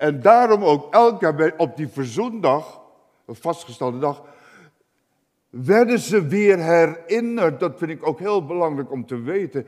En 0.03 0.21
daarom 0.21 0.63
ook 0.63 0.93
elk 0.93 1.21
jaar 1.21 1.53
op 1.57 1.77
die 1.77 1.87
verzoendag, 1.87 2.81
een 3.25 3.35
vastgestelde 3.35 3.99
dag, 3.99 4.23
werden 5.49 5.99
ze 5.99 6.27
weer 6.27 6.57
herinnerd. 6.57 7.59
Dat 7.59 7.77
vind 7.77 7.91
ik 7.91 8.07
ook 8.07 8.19
heel 8.19 8.45
belangrijk 8.45 8.91
om 8.91 9.05
te 9.05 9.21
weten. 9.21 9.67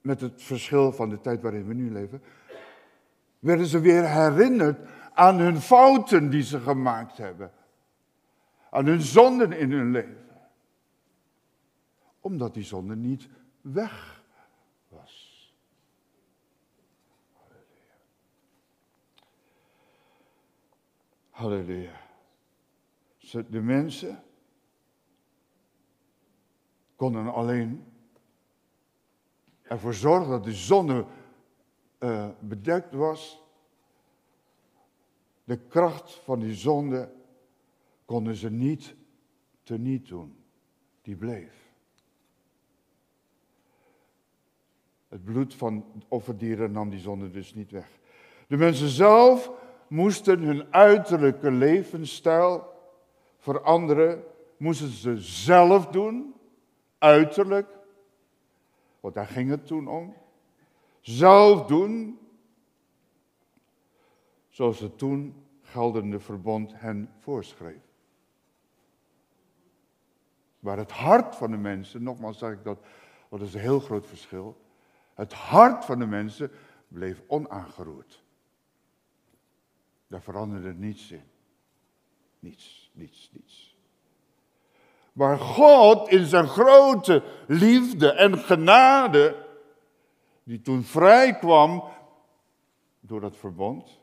Met 0.00 0.20
het 0.20 0.42
verschil 0.42 0.92
van 0.92 1.08
de 1.08 1.20
tijd 1.20 1.42
waarin 1.42 1.66
we 1.66 1.74
nu 1.74 1.92
leven. 1.92 2.22
Werden 3.38 3.66
ze 3.66 3.80
weer 3.80 4.08
herinnerd 4.08 4.78
aan 5.12 5.38
hun 5.38 5.60
fouten 5.60 6.30
die 6.30 6.42
ze 6.42 6.60
gemaakt 6.60 7.16
hebben. 7.16 7.52
Aan 8.70 8.86
hun 8.86 9.00
zonden 9.00 9.52
in 9.52 9.72
hun 9.72 9.90
leven. 9.90 10.26
Omdat 12.20 12.54
die 12.54 12.64
zonde 12.64 12.96
niet 12.96 13.28
weg 13.60 14.22
was. 14.88 15.34
Halleluja. 21.34 22.00
De 23.48 23.60
mensen 23.60 24.22
konden 26.96 27.32
alleen 27.32 27.84
ervoor 29.62 29.94
zorgen 29.94 30.30
dat 30.30 30.44
de 30.44 30.52
zonne 30.52 31.06
uh, 31.98 32.28
bedekt 32.40 32.92
was. 32.92 33.42
De 35.44 35.58
kracht 35.58 36.14
van 36.14 36.40
die 36.40 36.54
zonde 36.54 37.12
konden 38.04 38.34
ze 38.34 38.50
niet 38.50 38.94
teniet 39.62 40.08
doen. 40.08 40.36
Die 41.02 41.16
bleef. 41.16 41.72
Het 45.08 45.24
bloed 45.24 45.54
van 45.54 46.02
offerdieren 46.08 46.72
nam 46.72 46.90
die 46.90 47.00
zonde 47.00 47.30
dus 47.30 47.54
niet 47.54 47.70
weg. 47.70 47.98
De 48.46 48.56
mensen 48.56 48.88
zelf 48.88 49.50
moesten 49.88 50.40
hun 50.40 50.72
uiterlijke 50.72 51.50
levensstijl 51.50 52.72
veranderen. 53.38 54.24
Moesten 54.56 54.88
ze 54.88 55.20
zelf 55.20 55.86
doen 55.86 56.34
uiterlijk, 57.04 57.78
want 59.00 59.14
daar 59.14 59.26
ging 59.26 59.50
het 59.50 59.66
toen 59.66 59.88
om, 59.88 60.14
zelf 61.00 61.66
doen, 61.66 62.18
zoals 64.48 64.80
het 64.80 64.98
toen 64.98 65.34
geldende 65.62 66.20
verbond 66.20 66.72
hen 66.74 67.10
voorschreef. 67.18 67.82
Maar 70.58 70.76
het 70.76 70.90
hart 70.90 71.36
van 71.36 71.50
de 71.50 71.56
mensen, 71.56 72.02
nogmaals 72.02 72.38
zeg 72.38 72.52
ik 72.52 72.64
dat, 72.64 72.78
dat 73.28 73.40
is 73.40 73.54
een 73.54 73.60
heel 73.60 73.80
groot 73.80 74.06
verschil. 74.06 74.56
Het 75.14 75.32
hart 75.32 75.84
van 75.84 75.98
de 75.98 76.06
mensen 76.06 76.50
bleef 76.88 77.22
onaangeroerd. 77.26 78.23
Daar 80.06 80.22
veranderde 80.22 80.72
niets 80.72 81.10
in. 81.10 81.24
Niets, 82.38 82.90
niets, 82.94 83.30
niets. 83.32 83.76
waar 85.12 85.38
God 85.38 86.08
in 86.08 86.26
zijn 86.26 86.46
grote 86.46 87.22
liefde 87.46 88.12
en 88.12 88.38
genade, 88.38 89.46
die 90.42 90.60
toen 90.60 90.82
vrij 90.82 91.38
kwam 91.38 91.84
door 93.00 93.20
dat 93.20 93.36
verbond. 93.36 94.00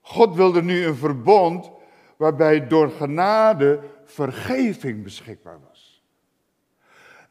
God 0.00 0.34
wilde 0.34 0.62
nu 0.62 0.84
een 0.84 0.96
verbond 0.96 1.70
waarbij 2.16 2.66
door 2.66 2.90
genade 2.90 3.80
vergeving 4.04 5.02
beschikbaar 5.02 5.60
was. 5.68 6.04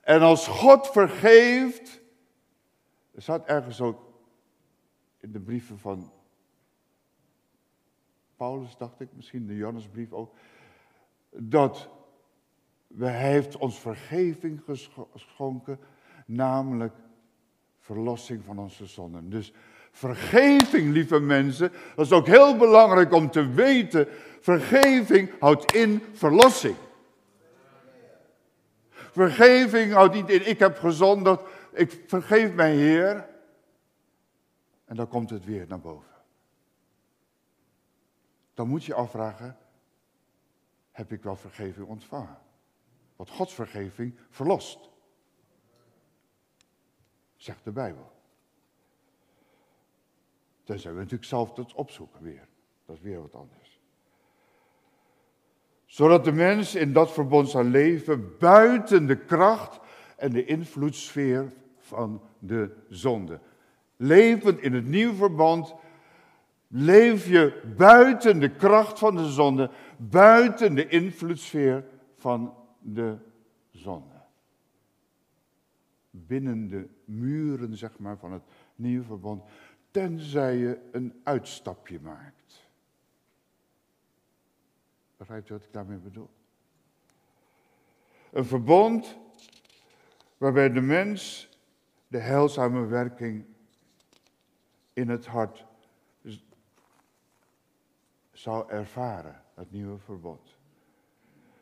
En 0.01 0.22
als 0.22 0.48
God 0.48 0.88
vergeeft, 0.88 2.01
er 3.15 3.22
staat 3.22 3.46
ergens 3.46 3.82
ook 3.82 4.13
in 5.20 5.32
de 5.32 5.39
brieven 5.39 5.79
van 5.79 6.12
Paulus, 8.39 8.77
dacht 8.77 9.00
ik, 9.00 9.08
misschien 9.13 9.48
de 9.48 9.55
Johannesbrief 9.55 10.12
ook, 10.12 10.34
dat 11.29 11.89
hij 12.98 13.31
heeft 13.31 13.58
ons 13.58 13.79
vergeving 13.79 14.62
geschonken, 15.12 15.79
namelijk 16.25 16.93
verlossing 17.79 18.43
van 18.46 18.60
onze 18.60 18.86
zonden. 18.86 19.29
Dus 19.29 19.53
vergeving, 19.91 20.91
lieve 20.93 21.19
mensen, 21.19 21.72
dat 21.96 22.05
is 22.05 22.12
ook 22.12 22.25
heel 22.25 22.58
belangrijk 22.58 23.13
om 23.13 23.31
te 23.31 23.48
weten. 23.50 24.08
Vergeving 24.39 25.39
houdt 25.39 25.74
in 25.74 26.01
verlossing. 26.13 26.75
Vergeving 28.89 29.93
houdt 29.93 30.13
niet 30.13 30.29
in, 30.29 30.48
ik 30.48 30.60
heb 30.60 30.77
gezondigd, 30.77 31.41
ik 31.74 32.03
vergeef 32.08 32.53
mijn 32.53 32.77
Heer. 32.77 33.27
En 34.86 34.96
dan 34.96 35.08
komt 35.08 35.29
het 35.29 35.46
weer 35.46 35.65
naar 35.67 35.79
boven. 35.79 36.18
Dan 38.60 38.68
moet 38.68 38.84
je 38.84 38.94
afvragen, 38.94 39.58
heb 40.92 41.12
ik 41.12 41.24
wel 41.24 41.36
vergeving 41.36 41.88
ontvangen? 41.88 42.38
Want 43.16 43.30
Gods 43.30 43.54
vergeving 43.54 44.16
verlost. 44.30 44.89
Zegt 47.36 47.63
de 47.63 47.72
Bijbel. 47.72 48.12
Tenzij 50.63 50.92
we 50.92 50.98
natuurlijk 50.98 51.25
zelf 51.25 51.54
dat 51.54 51.74
opzoeken 51.74 52.24
weer. 52.24 52.48
Dat 52.86 52.96
is 52.96 53.01
weer 53.01 53.22
wat 53.22 53.36
anders. 53.36 53.80
Zodat 55.86 56.24
de 56.24 56.32
mens 56.32 56.75
in 56.75 56.94
dat 56.94 57.12
verbond 57.12 57.50
zal 57.50 57.63
leven 57.63 58.38
buiten 58.38 59.06
de 59.06 59.18
kracht 59.25 59.80
en 60.18 60.32
de 60.32 60.46
invloedssfeer 60.46 61.54
van 61.78 62.22
de 62.39 62.75
zonde. 62.89 63.39
Levend 63.96 64.60
in 64.60 64.74
het 64.74 64.86
nieuwe 64.86 65.16
verband 65.16 65.75
leef 66.71 67.27
je 67.27 67.73
buiten 67.77 68.39
de 68.39 68.55
kracht 68.55 68.99
van 68.99 69.15
de 69.15 69.25
zonde, 69.25 69.71
buiten 69.97 70.75
de 70.75 70.88
invloedssfeer 70.88 71.85
van 72.15 72.55
de 72.79 73.17
zonde. 73.71 74.21
Binnen 76.09 76.67
de 76.67 76.88
muren, 77.05 77.77
zeg 77.77 77.99
maar, 77.99 78.17
van 78.17 78.31
het 78.31 78.43
nieuwe 78.75 79.05
verbond, 79.05 79.43
tenzij 79.91 80.57
je 80.57 80.79
een 80.91 81.21
uitstapje 81.23 81.99
maakt. 81.99 82.67
Begrijpt 85.17 85.49
u 85.49 85.53
wat 85.53 85.63
ik 85.63 85.73
daarmee 85.73 85.97
bedoel? 85.97 86.29
Een 88.32 88.45
verbond 88.45 89.17
waarbij 90.38 90.71
de 90.71 90.82
mens 90.82 91.49
de 92.08 92.17
heilzame 92.17 92.86
werking 92.86 93.45
in 94.93 95.10
het 95.10 95.25
hart 95.25 95.67
zou 98.39 98.69
ervaren, 98.69 99.41
het 99.54 99.71
nieuwe 99.71 99.97
verbod. 99.97 100.58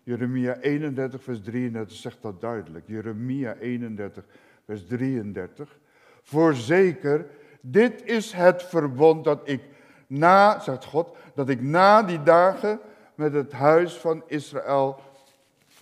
Jeremia 0.04 0.58
31, 0.58 1.24
vers 1.24 1.42
33 1.42 1.98
zegt 1.98 2.22
dat 2.22 2.42
duidelijk. 2.42 2.88
Jeremia 2.88 3.56
31, 3.56 4.26
vers 4.66 4.88
33. 4.88 5.80
Voorzeker, 6.22 7.28
dit 7.62 8.04
is 8.04 8.32
het 8.32 8.64
verbond 8.64 9.24
dat 9.24 9.50
ik 9.50 9.62
na, 10.08 10.60
zegt 10.60 10.86
God, 10.86 11.18
dat 11.36 11.50
ik 11.50 11.62
na 11.62 12.04
die 12.04 12.24
dagen 12.24 12.80
met 13.16 13.34
het 13.34 13.52
huis 13.52 13.94
van 13.94 14.24
Israël 14.28 15.00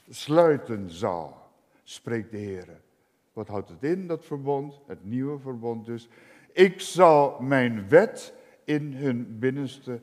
sluiten 0.09 0.89
zal, 0.89 1.37
spreekt 1.83 2.31
de 2.31 2.37
Heer. 2.37 2.67
Wat 3.33 3.47
houdt 3.47 3.69
het 3.69 3.83
in, 3.83 4.07
dat 4.07 4.25
verbond? 4.25 4.79
Het 4.87 5.05
nieuwe 5.05 5.39
verbond 5.39 5.85
dus. 5.85 6.09
Ik 6.51 6.81
zal 6.81 7.39
mijn 7.39 7.89
wet 7.89 8.33
in 8.63 8.93
hun 8.93 9.39
binnenste. 9.39 9.99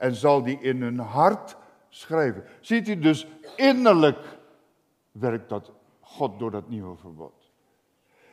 En 0.00 0.14
zal 0.14 0.42
die 0.42 0.58
in 0.60 0.82
hun 0.82 0.98
hart 0.98 1.56
schrijven. 1.88 2.44
Ziet 2.60 2.88
u 2.88 2.98
dus, 2.98 3.26
innerlijk 3.56 4.18
werkt 5.12 5.48
dat 5.48 5.70
God 6.00 6.38
door 6.38 6.50
dat 6.50 6.68
nieuwe 6.68 6.96
verbod. 6.96 7.32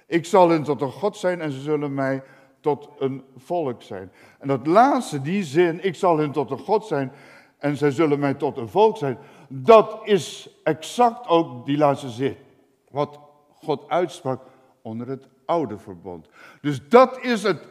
Ik 0.05 0.25
zal 0.25 0.49
hen 0.49 0.63
tot 0.63 0.81
een 0.81 0.91
God 0.91 1.17
zijn 1.17 1.41
en 1.41 1.51
ze 1.51 1.59
zullen 1.59 1.93
mij 1.93 2.23
tot 2.59 2.89
een 2.99 3.23
volk 3.37 3.81
zijn. 3.81 4.11
En 4.39 4.47
dat 4.47 4.67
laatste, 4.67 5.21
die 5.21 5.43
zin, 5.43 5.83
ik 5.83 5.95
zal 5.95 6.17
hen 6.17 6.31
tot 6.31 6.51
een 6.51 6.59
God 6.59 6.85
zijn 6.85 7.11
en 7.57 7.77
zij 7.77 7.91
zullen 7.91 8.19
mij 8.19 8.33
tot 8.33 8.57
een 8.57 8.69
volk 8.69 8.97
zijn. 8.97 9.17
Dat 9.47 9.99
is 10.03 10.49
exact 10.63 11.27
ook 11.27 11.65
die 11.65 11.77
laatste 11.77 12.09
zin. 12.09 12.37
Wat 12.89 13.19
God 13.53 13.89
uitsprak 13.89 14.41
onder 14.81 15.07
het 15.07 15.27
oude 15.45 15.77
verbond. 15.77 16.27
Dus 16.61 16.87
dat 16.89 17.19
is 17.21 17.43
het, 17.43 17.67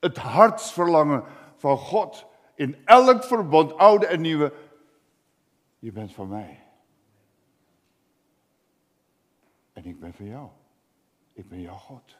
het 0.00 0.16
hartsverlangen 0.16 1.24
van 1.56 1.76
God. 1.76 2.27
In 2.58 2.76
elk 2.84 3.24
verbond, 3.24 3.76
oude 3.76 4.06
en 4.06 4.20
nieuwe, 4.20 4.52
je 5.78 5.92
bent 5.92 6.14
van 6.14 6.28
mij. 6.28 6.62
En 9.72 9.84
ik 9.84 10.00
ben 10.00 10.14
van 10.14 10.26
jou. 10.26 10.48
Ik 11.32 11.48
ben 11.48 11.60
jouw 11.60 11.76
God. 11.76 12.16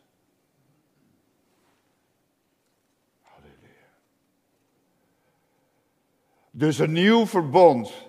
Halleluja. 3.22 3.88
Dus 6.50 6.78
een 6.78 6.92
nieuw 6.92 7.26
verbond, 7.26 8.08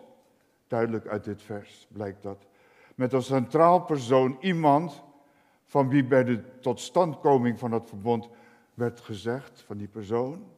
duidelijk 0.67 1.07
uit 1.07 1.23
dit 1.23 1.41
vers 1.41 1.87
blijkt 1.91 2.21
dat, 2.21 2.47
met 2.95 3.13
als 3.13 3.25
centraal 3.25 3.81
persoon 3.81 4.37
iemand 4.41 5.03
van 5.65 5.89
wie 5.89 6.05
bij 6.05 6.23
de 6.23 6.59
totstandkoming 6.59 7.59
van 7.59 7.71
dat 7.71 7.87
verbond 7.87 8.29
werd 8.73 8.99
gezegd, 8.99 9.61
van 9.61 9.77
die 9.77 9.87
persoon 9.87 10.51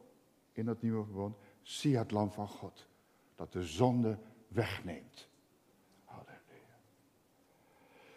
in 0.52 0.64
dat 0.64 0.82
nieuwe 0.82 1.04
verbond, 1.04 1.36
zie 1.62 1.96
het 1.96 2.10
lam 2.10 2.32
van 2.32 2.48
God, 2.48 2.86
dat 3.36 3.52
de 3.52 3.62
zonde 3.62 4.18
wegneemt. 4.48 5.28
Halleluja. 6.04 6.78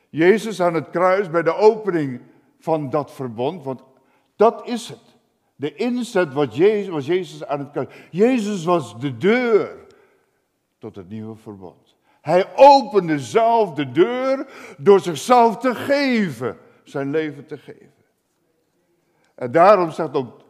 Jezus 0.09 0.61
aan 0.61 0.73
het 0.73 0.89
kruis 0.89 1.29
bij 1.29 1.43
de 1.43 1.55
opening 1.55 2.21
van 2.59 2.89
dat 2.89 3.11
verbond, 3.11 3.63
want 3.63 3.83
dat 4.35 4.67
is 4.67 4.89
het. 4.89 5.15
De 5.55 5.75
inzet 5.75 6.33
wat 6.33 6.55
Jezus, 6.55 6.89
was 6.89 7.05
Jezus 7.05 7.45
aan 7.45 7.59
het 7.59 7.71
kruis. 7.71 7.87
Jezus 8.11 8.63
was 8.63 8.99
de 8.99 9.17
deur 9.17 9.85
tot 10.77 10.95
het 10.95 11.09
nieuwe 11.09 11.35
verbond. 11.35 11.95
Hij 12.21 12.55
opende 12.55 13.19
zelf 13.19 13.73
de 13.73 13.91
deur 13.91 14.47
door 14.77 14.99
zichzelf 14.99 15.57
te 15.57 15.75
geven, 15.75 16.57
zijn 16.83 17.09
leven 17.09 17.45
te 17.45 17.57
geven. 17.57 17.93
En 19.35 19.51
daarom 19.51 19.91
zegt 19.91 20.13
ook, 20.13 20.41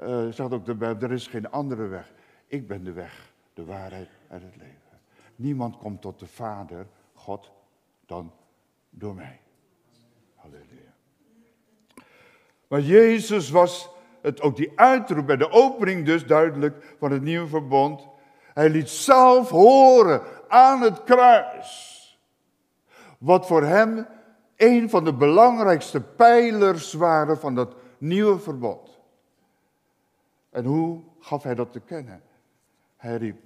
uh, 0.00 0.28
zegt 0.30 0.52
ook 0.52 0.64
de 0.64 0.74
Bijbel, 0.74 1.08
er 1.08 1.14
is 1.14 1.26
geen 1.26 1.50
andere 1.50 1.86
weg. 1.86 2.12
Ik 2.52 2.66
ben 2.66 2.84
de 2.84 2.92
weg, 2.92 3.32
de 3.54 3.64
waarheid 3.64 4.08
en 4.28 4.42
het 4.42 4.56
leven. 4.56 5.00
Niemand 5.36 5.76
komt 5.76 6.00
tot 6.00 6.18
de 6.18 6.26
Vader, 6.26 6.86
God, 7.14 7.50
dan 8.06 8.32
door 8.90 9.14
mij. 9.14 9.40
Halleluja. 10.34 10.94
Maar 12.68 12.80
Jezus 12.80 13.50
was 13.50 13.90
het 14.22 14.40
ook 14.40 14.56
die 14.56 14.72
uitroep 14.74 15.26
bij 15.26 15.36
de 15.36 15.50
opening 15.50 16.06
dus 16.06 16.26
duidelijk 16.26 16.94
van 16.98 17.10
het 17.10 17.22
nieuwe 17.22 17.48
verbond. 17.48 18.08
Hij 18.54 18.70
liet 18.70 18.88
zelf 18.88 19.50
horen 19.50 20.22
aan 20.48 20.80
het 20.80 21.04
kruis. 21.04 22.00
Wat 23.18 23.46
voor 23.46 23.62
hem 23.62 24.06
een 24.56 24.90
van 24.90 25.04
de 25.04 25.14
belangrijkste 25.14 26.00
pijlers 26.00 26.92
waren 26.92 27.38
van 27.38 27.54
dat 27.54 27.74
nieuwe 27.98 28.38
verbond. 28.38 29.00
En 30.50 30.64
hoe 30.64 31.02
gaf 31.20 31.42
hij 31.42 31.54
dat 31.54 31.72
te 31.72 31.80
kennen? 31.80 32.22
Hij 33.02 33.16
riep, 33.16 33.36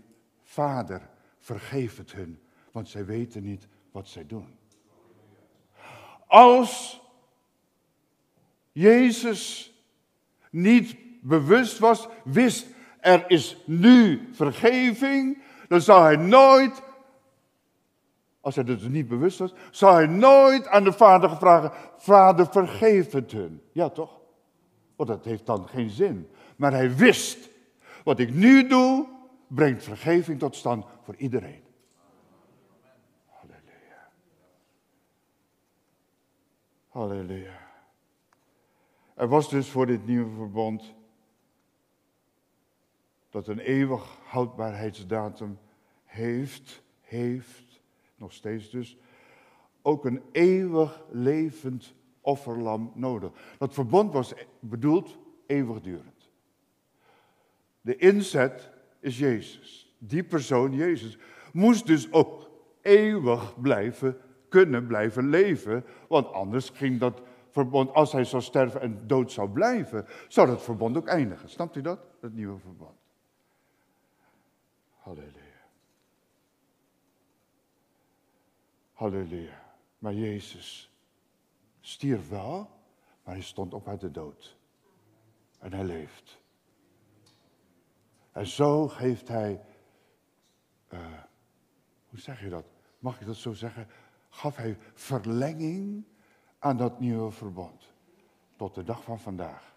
Vader, 0.43 1.09
vergeef 1.39 1.97
het 1.97 2.13
hun, 2.13 2.41
want 2.73 2.89
zij 2.89 3.05
weten 3.05 3.43
niet 3.43 3.69
wat 3.91 4.09
zij 4.09 4.27
doen. 4.27 4.57
Als 6.27 7.01
Jezus 8.73 9.73
niet 10.51 10.97
bewust 11.23 11.79
was, 11.79 12.09
wist 12.25 12.67
er 13.01 13.31
is 13.31 13.57
nu 13.67 14.29
vergeving, 14.33 15.43
dan 15.69 15.81
zou 15.81 16.03
hij 16.03 16.17
nooit, 16.17 16.83
als 18.41 18.55
hij 18.55 18.65
dus 18.65 18.83
niet 18.83 19.09
bewust 19.09 19.39
was, 19.39 19.55
zou 19.71 19.95
hij 19.95 20.07
nooit 20.07 20.69
aan 20.69 20.85
de 20.85 20.93
Vader 20.93 21.37
vragen, 21.37 21.73
Vader 21.97 22.47
vergeef 22.47 23.13
het 23.13 23.33
hun. 23.33 23.63
Ja 23.73 23.89
toch? 23.89 24.21
Want 24.97 25.09
dat 25.09 25.25
heeft 25.25 25.47
dan 25.47 25.69
geen 25.69 25.91
zin. 25.91 26.29
Maar 26.57 26.73
hij 26.73 26.97
wist, 26.97 27.49
wat 28.05 28.19
ik 28.19 28.35
nu 28.35 28.67
doe, 28.67 29.15
brengt 29.47 29.83
vergeving 29.83 30.39
tot 30.39 30.57
stand 30.57 30.85
voor 31.03 31.17
iedereen. 31.17 31.63
Halleluja. 33.27 34.11
Halleluja. 36.89 37.67
Er 39.15 39.29
was 39.29 39.51
dus 39.51 39.71
voor 39.71 39.87
dit 39.87 40.07
nieuwe 40.07 40.37
verbond 40.37 40.95
dat 43.31 43.49
een 43.49 43.59
eeuwig 43.59 44.19
houdbaarheidsdatum 44.25 45.59
heeft, 46.05 46.83
heeft, 47.01 47.83
nog 48.17 48.33
steeds 48.33 48.71
dus, 48.71 48.99
ook 49.83 50.05
een 50.05 50.23
eeuwig 50.33 51.05
levend 51.11 51.95
offerlam 52.21 52.93
nodig. 52.95 53.33
Dat 53.59 53.75
verbond 53.75 54.13
was 54.13 54.35
bedoeld 54.61 55.19
eeuwigdurend. 55.47 56.31
De 57.81 57.97
inzet 57.97 58.71
is 59.01 59.19
Jezus. 59.19 59.95
Die 59.99 60.25
persoon, 60.25 60.73
Jezus, 60.73 61.19
moest 61.53 61.87
dus 61.87 62.13
ook 62.13 62.51
eeuwig 62.81 63.61
blijven 63.61 64.21
kunnen 64.49 64.87
blijven 64.87 65.29
leven. 65.29 65.85
Want 66.09 66.33
anders 66.33 66.71
ging 66.71 67.01
dat 67.01 67.23
verbond, 67.51 67.93
als 67.93 68.13
hij 68.13 68.25
zou 68.25 68.43
sterven 68.43 68.81
en 68.81 69.07
dood 69.07 69.33
zou 69.33 69.51
blijven, 69.51 70.07
zou 70.29 70.47
dat 70.47 70.63
verbond 70.63 70.97
ook 70.97 71.07
eindigen. 71.07 71.49
Snapt 71.49 71.77
u 71.77 71.81
dat? 71.81 72.07
Het 72.21 72.35
nieuwe 72.35 72.59
verbond. 72.59 72.99
Halleluja. 74.95 75.67
Halleluja. 78.93 79.75
Maar 79.99 80.15
Jezus 80.15 80.91
stierf 81.81 82.29
wel, 82.29 82.71
maar 83.25 83.35
hij 83.35 83.43
stond 83.43 83.75
op 83.75 83.89
uit 83.89 84.01
de 84.01 84.11
dood. 84.11 84.57
En 85.59 85.73
hij 85.73 85.85
leeft. 85.85 86.41
En 88.37 88.47
zo 88.47 88.89
geeft 88.89 89.29
hij, 89.29 89.65
uh, 90.93 91.23
hoe 92.09 92.19
zeg 92.19 92.41
je 92.41 92.49
dat? 92.49 92.65
Mag 92.99 93.21
ik 93.21 93.27
dat 93.27 93.37
zo 93.37 93.53
zeggen? 93.53 93.89
Gaf 94.29 94.57
hij 94.57 94.77
verlenging 94.95 96.05
aan 96.59 96.77
dat 96.77 97.01
nieuwe 97.01 97.31
verbond. 97.31 97.93
Tot 98.57 98.75
de 98.75 98.85
dag 98.85 99.03
van 99.03 99.19
vandaag. 99.19 99.75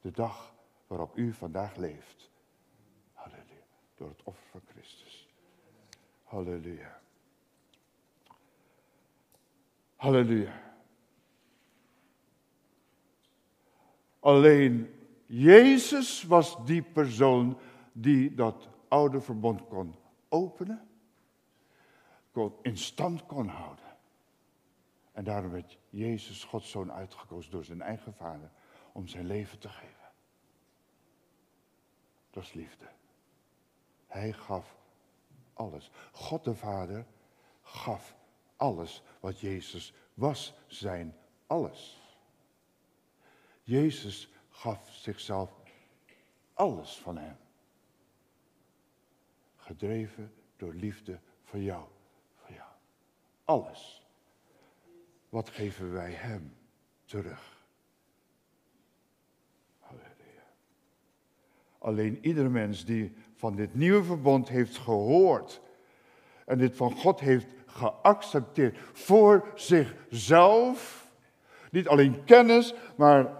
De 0.00 0.10
dag 0.10 0.54
waarop 0.86 1.16
u 1.16 1.32
vandaag 1.32 1.76
leeft. 1.76 2.30
Halleluja. 3.12 3.64
Door 3.94 4.08
het 4.08 4.22
offer 4.22 4.46
van 4.50 4.60
Christus. 4.66 5.28
Halleluja. 6.22 7.00
Halleluja. 9.96 10.74
Alleen 14.20 14.99
Jezus 15.32 16.22
was 16.22 16.56
die 16.64 16.82
persoon 16.82 17.58
die 17.92 18.34
dat 18.34 18.68
oude 18.88 19.20
verbond 19.20 19.66
kon 19.68 19.94
openen, 20.28 20.88
kon 22.32 22.52
in 22.62 22.76
stand 22.76 23.26
kon 23.26 23.48
houden. 23.48 23.84
En 25.12 25.24
daarom 25.24 25.50
werd 25.50 25.78
Jezus, 25.90 26.44
Gods 26.44 26.70
zoon, 26.70 26.92
uitgekozen 26.92 27.50
door 27.50 27.64
zijn 27.64 27.82
eigen 27.82 28.14
vader 28.14 28.50
om 28.92 29.06
zijn 29.06 29.26
leven 29.26 29.58
te 29.58 29.68
geven. 29.68 30.10
Dat 32.30 32.42
is 32.42 32.52
liefde. 32.52 32.86
Hij 34.06 34.32
gaf 34.32 34.76
alles. 35.52 35.90
God 36.12 36.44
de 36.44 36.54
Vader 36.54 37.06
gaf 37.62 38.16
alles 38.56 39.02
wat 39.20 39.40
Jezus 39.40 39.92
was, 40.14 40.54
zijn 40.66 41.16
alles. 41.46 42.00
Jezus 43.62 44.28
gaf 44.60 44.90
zichzelf 44.90 45.50
alles 46.54 46.98
van 46.98 47.16
hem. 47.16 47.36
Gedreven 49.56 50.32
door 50.56 50.74
liefde 50.74 51.18
voor 51.44 51.60
jou, 51.60 51.84
voor 52.36 52.54
jou. 52.54 52.68
Alles. 53.44 54.06
Wat 55.28 55.50
geven 55.50 55.92
wij 55.92 56.12
hem 56.12 56.56
terug? 57.04 57.58
Alleen 61.78 62.18
iedere 62.26 62.48
mens 62.48 62.84
die 62.84 63.12
van 63.34 63.56
dit 63.56 63.74
nieuwe 63.74 64.04
verbond 64.04 64.48
heeft 64.48 64.76
gehoord 64.76 65.60
en 66.44 66.58
dit 66.58 66.76
van 66.76 66.96
God 66.96 67.20
heeft 67.20 67.46
geaccepteerd 67.66 68.78
voor 68.92 69.52
zichzelf, 69.54 71.10
niet 71.70 71.88
alleen 71.88 72.24
kennis, 72.24 72.74
maar 72.96 73.39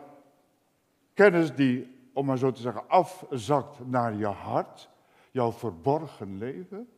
Kennis 1.21 1.55
die, 1.55 2.09
om 2.13 2.27
maar 2.27 2.39
zo 2.39 2.51
te 2.51 2.61
zeggen, 2.61 2.89
afzakt 2.89 3.87
naar 3.87 4.15
je 4.15 4.27
hart, 4.27 4.89
jouw 5.31 5.53
verborgen 5.53 6.39
leven. 6.39 6.89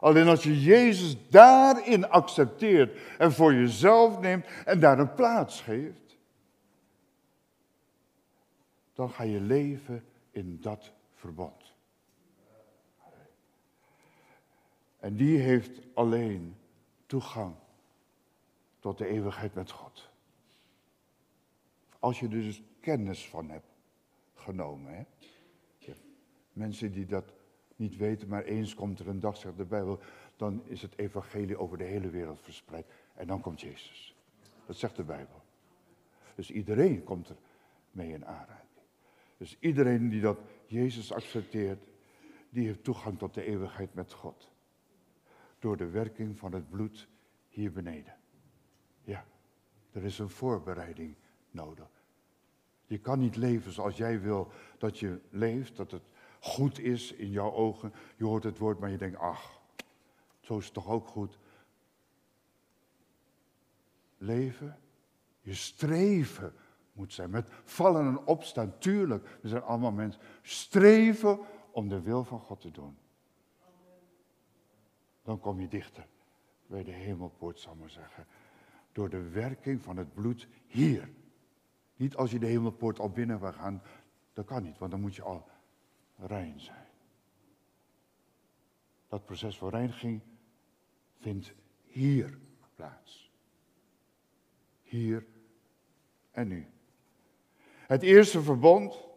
Alleen 0.00 0.28
als 0.28 0.42
je 0.42 0.60
Jezus 0.60 1.28
daarin 1.28 2.08
accepteert 2.08 2.98
en 3.18 3.32
voor 3.32 3.54
jezelf 3.54 4.20
neemt 4.20 4.46
en 4.64 4.80
daar 4.80 4.98
een 4.98 5.14
plaats 5.14 5.60
geeft, 5.60 6.18
dan 8.92 9.10
ga 9.10 9.22
je 9.22 9.40
leven 9.40 10.04
in 10.30 10.58
dat 10.60 10.92
verbond. 11.14 11.72
En 14.98 15.16
die 15.16 15.38
heeft 15.38 15.80
alleen 15.94 16.56
toegang 17.06 17.54
tot 18.78 18.98
de 18.98 19.06
eeuwigheid 19.06 19.54
met 19.54 19.70
God. 19.70 20.08
Als 21.98 22.20
je 22.20 22.28
dus 22.28 22.62
kennis 22.80 23.28
van 23.28 23.50
hebt 23.50 23.68
genomen. 24.34 24.94
Hè? 24.94 25.04
Mensen 26.52 26.92
die 26.92 27.06
dat 27.06 27.32
niet 27.76 27.96
weten, 27.96 28.28
maar 28.28 28.44
eens 28.44 28.74
komt 28.74 28.98
er 28.98 29.08
een 29.08 29.20
dag, 29.20 29.36
zegt 29.36 29.56
de 29.56 29.64
Bijbel, 29.64 30.00
dan 30.36 30.62
is 30.64 30.82
het 30.82 30.98
evangelie 30.98 31.58
over 31.58 31.78
de 31.78 31.84
hele 31.84 32.10
wereld 32.10 32.40
verspreid. 32.40 32.86
En 33.14 33.26
dan 33.26 33.40
komt 33.40 33.60
Jezus. 33.60 34.16
Dat 34.66 34.76
zegt 34.76 34.96
de 34.96 35.04
Bijbel. 35.04 35.42
Dus 36.34 36.50
iedereen 36.50 37.04
komt 37.04 37.28
er 37.28 37.36
mee 37.90 38.12
in 38.12 38.26
aanraking. 38.26 38.68
Dus 39.36 39.56
iedereen 39.60 40.08
die 40.08 40.20
dat 40.20 40.38
Jezus 40.66 41.12
accepteert, 41.12 41.84
die 42.50 42.66
heeft 42.66 42.84
toegang 42.84 43.18
tot 43.18 43.34
de 43.34 43.44
eeuwigheid 43.44 43.94
met 43.94 44.12
God. 44.12 44.50
Door 45.58 45.76
de 45.76 45.88
werking 45.88 46.38
van 46.38 46.52
het 46.52 46.70
bloed 46.70 47.08
hier 47.48 47.72
beneden. 47.72 48.16
Ja, 49.02 49.24
er 49.92 50.04
is 50.04 50.18
een 50.18 50.30
voorbereiding 50.30 51.16
nodig. 51.50 51.99
Je 52.90 52.98
kan 52.98 53.18
niet 53.18 53.36
leven 53.36 53.72
zoals 53.72 53.96
jij 53.96 54.20
wil 54.20 54.52
dat 54.78 54.98
je 54.98 55.20
leeft, 55.28 55.76
dat 55.76 55.90
het 55.90 56.02
goed 56.40 56.78
is 56.78 57.12
in 57.12 57.30
jouw 57.30 57.52
ogen. 57.52 57.92
Je 58.16 58.24
hoort 58.24 58.42
het 58.42 58.58
woord, 58.58 58.78
maar 58.78 58.90
je 58.90 58.96
denkt, 58.96 59.18
ach, 59.18 59.60
zo 60.40 60.58
is 60.58 60.64
het 60.64 60.74
toch 60.74 60.88
ook 60.88 61.06
goed. 61.06 61.38
Leven, 64.18 64.78
je 65.40 65.54
streven 65.54 66.54
moet 66.92 67.12
zijn. 67.12 67.30
Met 67.30 67.48
vallen 67.64 68.06
en 68.06 68.26
opstaan, 68.26 68.78
tuurlijk, 68.78 69.38
we 69.40 69.48
zijn 69.48 69.62
allemaal 69.62 69.92
mensen. 69.92 70.22
Streven 70.42 71.38
om 71.70 71.88
de 71.88 72.00
wil 72.00 72.24
van 72.24 72.40
God 72.40 72.60
te 72.60 72.70
doen. 72.70 72.98
Dan 75.22 75.40
kom 75.40 75.60
je 75.60 75.68
dichter 75.68 76.06
bij 76.66 76.84
de 76.84 76.92
hemelpoort, 76.92 77.58
zal 77.60 77.74
maar 77.74 77.90
zeggen. 77.90 78.26
Door 78.92 79.10
de 79.10 79.28
werking 79.28 79.82
van 79.82 79.96
het 79.96 80.14
bloed 80.14 80.48
hier 80.66 81.08
niet 82.00 82.16
als 82.16 82.30
je 82.30 82.38
de 82.38 82.46
hemelpoort 82.46 82.98
al 82.98 83.10
binnen 83.10 83.40
wil 83.40 83.52
gaan, 83.52 83.82
dat 84.32 84.46
kan 84.46 84.62
niet, 84.62 84.78
want 84.78 84.90
dan 84.90 85.00
moet 85.00 85.14
je 85.14 85.22
al 85.22 85.46
rein 86.16 86.60
zijn. 86.60 86.86
Dat 89.08 89.24
proces 89.24 89.58
van 89.58 89.68
reiniging 89.68 90.20
vindt 91.18 91.54
hier 91.82 92.38
plaats. 92.74 93.30
Hier 94.82 95.26
en 96.30 96.48
nu. 96.48 96.66
Het 97.86 98.02
eerste 98.02 98.42
verbond 98.42 99.08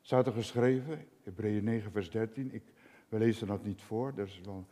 staat 0.00 0.26
er 0.26 0.32
geschreven, 0.32 1.08
Hebreeën 1.22 1.64
9, 1.64 1.92
vers 1.92 2.10
13. 2.10 2.52
Ik, 2.52 2.62
we 3.08 3.18
lezen 3.18 3.46
dat 3.46 3.64
niet 3.64 3.82
voor, 3.82 4.12
er 4.16 4.26
is 4.26 4.40
wel 4.44 4.66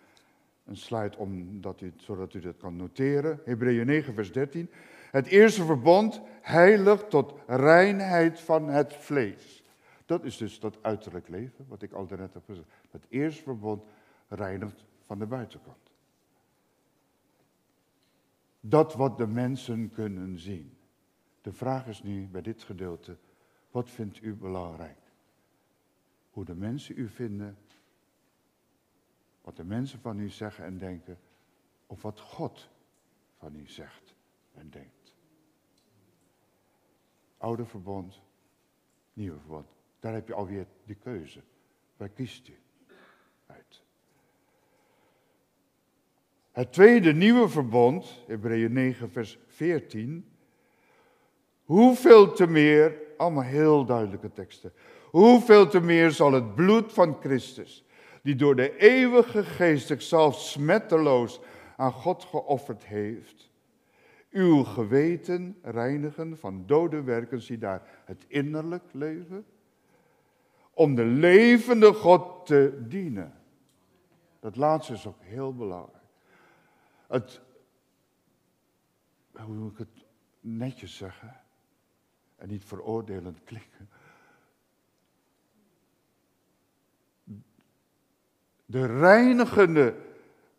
een 0.65 0.77
slide 0.77 1.17
om 1.17 1.61
dat 1.61 1.81
u, 1.81 1.93
zodat 1.97 2.35
u 2.35 2.41
dat 2.41 2.57
kan 2.57 2.77
noteren. 2.77 3.41
Hebreeën 3.45 3.87
9, 3.87 4.15
vers 4.15 4.33
13. 4.33 4.71
Het 5.13 5.27
eerste 5.27 5.65
verbond 5.65 6.21
heilig 6.41 7.05
tot 7.05 7.35
reinheid 7.47 8.41
van 8.41 8.69
het 8.69 8.95
vlees. 8.95 9.63
Dat 10.07 10.25
is 10.25 10.37
dus 10.37 10.61
dat 10.61 10.83
uiterlijk 10.83 11.29
leven, 11.29 11.67
wat 11.69 11.83
ik 11.83 11.93
al 11.93 12.07
net 12.11 12.35
heb 12.35 12.45
gezegd. 12.45 12.69
Het 12.91 13.07
eerste 13.09 13.43
verbond 13.43 13.85
reinigt 14.29 14.85
van 15.07 15.19
de 15.19 15.27
buitenkant. 15.27 15.91
Dat 18.61 18.95
wat 18.95 19.19
de 19.19 19.27
mensen 19.27 19.91
kunnen 19.91 20.39
zien. 20.39 20.77
De 21.41 21.53
vraag 21.53 21.87
is 21.87 22.03
nu 22.03 22.27
bij 22.27 22.43
dit 22.43 22.63
gedeelte, 22.63 23.17
wat 23.71 23.91
vindt 23.91 24.23
u 24.23 24.35
belangrijk? 24.35 24.99
Hoe 26.31 26.45
de 26.45 26.55
mensen 26.55 26.99
u 26.99 27.09
vinden, 27.09 27.59
wat 29.41 29.57
de 29.57 29.65
mensen 29.65 30.01
van 30.01 30.19
u 30.19 30.29
zeggen 30.29 30.65
en 30.65 30.79
denken, 30.79 31.19
of 31.87 32.03
wat 32.03 32.21
God 32.21 32.69
van 33.39 33.57
u 33.57 33.67
zegt 33.67 34.15
en 34.55 34.71
denkt. 34.71 35.02
Oude 37.43 37.65
verbond, 37.65 38.21
nieuwe 39.13 39.39
verbond. 39.39 39.67
Daar 40.01 40.13
heb 40.13 40.27
je 40.27 40.35
alweer 40.35 40.67
de 40.85 40.95
keuze. 40.95 41.41
Waar 41.97 42.09
kiest 42.09 42.49
u 42.49 42.59
uit? 43.47 43.83
Het 46.53 46.73
tweede 46.73 47.13
nieuwe 47.13 47.49
verbond, 47.49 48.23
Hebreeën 48.27 48.73
9, 48.73 49.11
vers 49.11 49.39
14. 49.47 50.33
Hoeveel 51.65 52.33
te 52.33 52.47
meer, 52.47 52.97
allemaal 53.17 53.43
heel 53.43 53.85
duidelijke 53.85 54.33
teksten. 54.33 54.73
Hoeveel 55.11 55.69
te 55.69 55.81
meer 55.81 56.11
zal 56.11 56.33
het 56.33 56.55
bloed 56.55 56.93
van 56.93 57.17
Christus, 57.21 57.85
die 58.23 58.37
door 58.37 58.57
de 58.57 58.77
eeuwige 58.77 59.45
geest 59.45 59.87
zichzelf 59.87 60.41
smetteloos 60.41 61.41
aan 61.77 61.93
God 61.93 62.25
geofferd 62.25 62.85
heeft, 62.85 63.52
uw 64.33 64.63
geweten 64.63 65.59
reinigen 65.63 66.39
van 66.39 66.67
dode 66.67 67.03
werken, 67.03 67.41
zie 67.41 67.59
daar 67.59 68.03
het 68.05 68.25
innerlijk 68.29 68.93
leven, 68.93 69.45
om 70.71 70.95
de 70.95 71.05
levende 71.05 71.93
God 71.93 72.47
te 72.47 72.85
dienen. 72.89 73.35
Dat 74.41 74.57
laatste 74.57 74.93
is 74.93 75.07
ook 75.07 75.23
heel 75.23 75.55
belangrijk. 75.55 76.05
Het, 77.07 77.41
hoe 79.33 79.55
moet 79.55 79.73
ik 79.73 79.79
het 79.79 80.05
netjes 80.41 80.97
zeggen 80.97 81.41
en 82.37 82.49
niet 82.49 82.65
veroordelend 82.65 83.45
klinken. 83.45 83.89
De 88.65 88.87
reinigende 88.87 89.95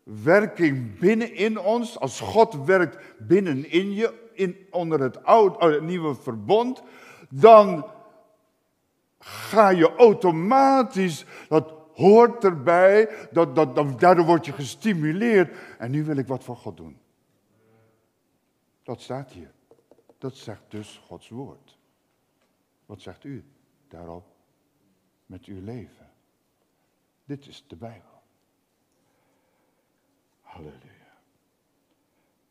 werking 0.04 0.98
binnenin 0.98 1.58
ons, 1.58 1.98
als 1.98 2.20
God 2.20 2.64
werkt 2.64 2.98
binnenin 3.18 3.92
je, 3.92 4.14
in, 4.32 4.66
onder 4.70 5.00
het, 5.00 5.24
oude, 5.24 5.58
oh, 5.58 5.72
het 5.72 5.82
nieuwe 5.82 6.14
verbond, 6.14 6.82
dan 7.30 7.90
ga 9.18 9.68
je 9.68 9.94
automatisch, 9.94 11.24
dat 11.48 11.74
hoort 11.94 12.44
erbij, 12.44 13.28
dat, 13.30 13.56
dat, 13.56 13.74
dat, 13.74 14.00
daardoor 14.00 14.24
word 14.24 14.46
je 14.46 14.52
gestimuleerd. 14.52 15.56
En 15.78 15.90
nu 15.90 16.04
wil 16.04 16.16
ik 16.16 16.26
wat 16.26 16.44
voor 16.44 16.56
God 16.56 16.76
doen. 16.76 16.98
Dat 18.82 19.00
staat 19.00 19.30
hier. 19.30 19.52
Dat 20.18 20.36
zegt 20.36 20.62
dus 20.68 21.02
Gods 21.06 21.28
woord. 21.28 21.78
Wat 22.86 23.00
zegt 23.00 23.24
u 23.24 23.44
daarop 23.88 24.26
met 25.26 25.44
uw 25.44 25.64
leven? 25.64 26.10
Dit 27.24 27.46
is 27.46 27.64
de 27.66 27.76
Bijbel. 27.76 28.13
Halleluja. 30.54 31.18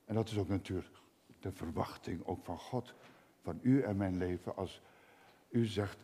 En 0.06 0.16
dat 0.16 0.30
is 0.30 0.38
ook 0.38 0.48
natuurlijk 0.48 0.96
de 1.40 1.52
verwachting 1.52 2.26
ook 2.26 2.44
van 2.44 2.58
God, 2.58 2.94
van 3.42 3.60
u 3.62 3.82
en 3.82 3.98
mijn 3.98 4.18
leven, 4.18 4.56
als 4.56 4.82
u 5.50 5.66
zegt, 5.66 5.98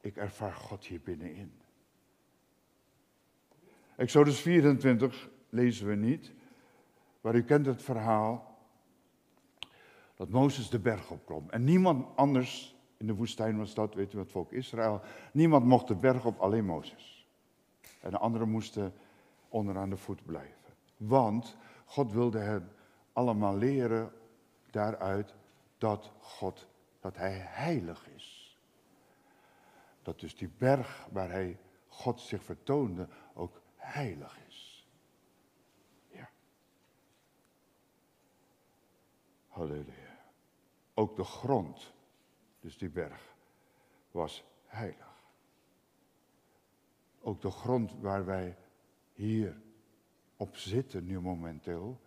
ik 0.00 0.16
ervaar 0.16 0.52
God 0.52 0.84
hier 0.84 1.00
binnenin. 1.00 1.52
Exodus 3.96 4.40
24 4.40 5.28
lezen 5.48 5.86
we 5.86 5.94
niet, 5.94 6.32
maar 7.20 7.34
u 7.34 7.42
kent 7.42 7.66
het 7.66 7.82
verhaal 7.82 8.58
dat 10.14 10.28
Mozes 10.28 10.70
de 10.70 10.78
berg 10.78 11.10
opklom. 11.10 11.50
En 11.50 11.64
niemand 11.64 12.16
anders 12.16 12.76
in 12.96 13.06
de 13.06 13.14
woestijn 13.14 13.58
was 13.58 13.74
dat, 13.74 13.94
weet 13.94 14.12
u 14.12 14.18
het 14.18 14.30
volk 14.30 14.52
Israël, 14.52 15.00
niemand 15.32 15.64
mocht 15.64 15.88
de 15.88 15.94
berg 15.94 16.24
op, 16.24 16.38
alleen 16.38 16.64
Mozes. 16.64 17.28
En 18.00 18.10
de 18.10 18.18
anderen 18.18 18.48
moesten 18.48 18.94
onderaan 19.48 19.90
de 19.90 19.96
voet 19.96 20.24
blijven. 20.24 20.63
Want 21.06 21.56
God 21.84 22.12
wilde 22.12 22.38
hen 22.38 22.72
allemaal 23.12 23.56
leren 23.56 24.12
daaruit 24.70 25.34
dat 25.78 26.12
God, 26.20 26.66
dat 27.00 27.16
hij 27.16 27.32
heilig 27.38 28.08
is. 28.08 28.58
Dat 30.02 30.20
dus 30.20 30.36
die 30.36 30.50
berg 30.58 31.08
waar 31.12 31.30
hij 31.30 31.58
God 31.88 32.20
zich 32.20 32.42
vertoonde 32.42 33.08
ook 33.34 33.60
heilig 33.76 34.38
is. 34.48 34.88
Ja. 36.08 36.30
Halleluja. 39.48 40.18
Ook 40.94 41.16
de 41.16 41.24
grond, 41.24 41.92
dus 42.60 42.78
die 42.78 42.90
berg, 42.90 43.34
was 44.10 44.44
heilig. 44.66 45.22
Ook 47.20 47.40
de 47.40 47.50
grond 47.50 47.92
waar 48.00 48.24
wij 48.24 48.56
hier 49.12 49.62
op 50.36 50.56
zitten 50.56 51.04
nu 51.04 51.20
momenteel, 51.20 52.00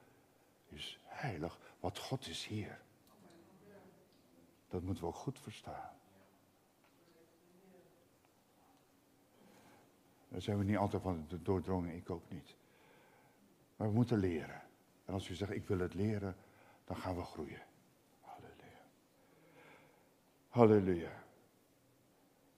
is 0.67 0.99
heilig. 1.03 1.59
Wat 1.79 1.97
God 1.97 2.27
is 2.27 2.45
hier. 2.45 2.79
Dat 4.69 4.81
moeten 4.81 5.03
we 5.03 5.09
ook 5.09 5.15
goed 5.15 5.39
verstaan. 5.39 5.89
Daar 10.27 10.41
zijn 10.41 10.57
we 10.57 10.63
niet 10.63 10.77
altijd 10.77 11.01
van 11.01 11.27
doordrongen, 11.41 11.95
ik 11.95 12.09
ook 12.09 12.29
niet. 12.29 12.55
Maar 13.75 13.87
we 13.87 13.93
moeten 13.93 14.17
leren. 14.17 14.61
En 15.05 15.13
als 15.13 15.29
u 15.29 15.33
zegt, 15.33 15.51
ik 15.51 15.67
wil 15.67 15.79
het 15.79 15.93
leren, 15.93 16.35
dan 16.85 16.97
gaan 16.97 17.15
we 17.15 17.23
groeien. 17.23 17.61
Halleluja. 18.21 18.83
Halleluja. 20.47 21.23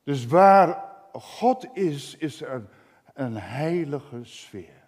Dus 0.04 0.26
waar 0.26 0.96
God 1.14 1.76
is, 1.76 2.16
is 2.16 2.42
er 2.42 2.52
een, 2.52 2.68
een 3.14 3.36
heilige 3.36 4.24
sfeer. 4.24 4.79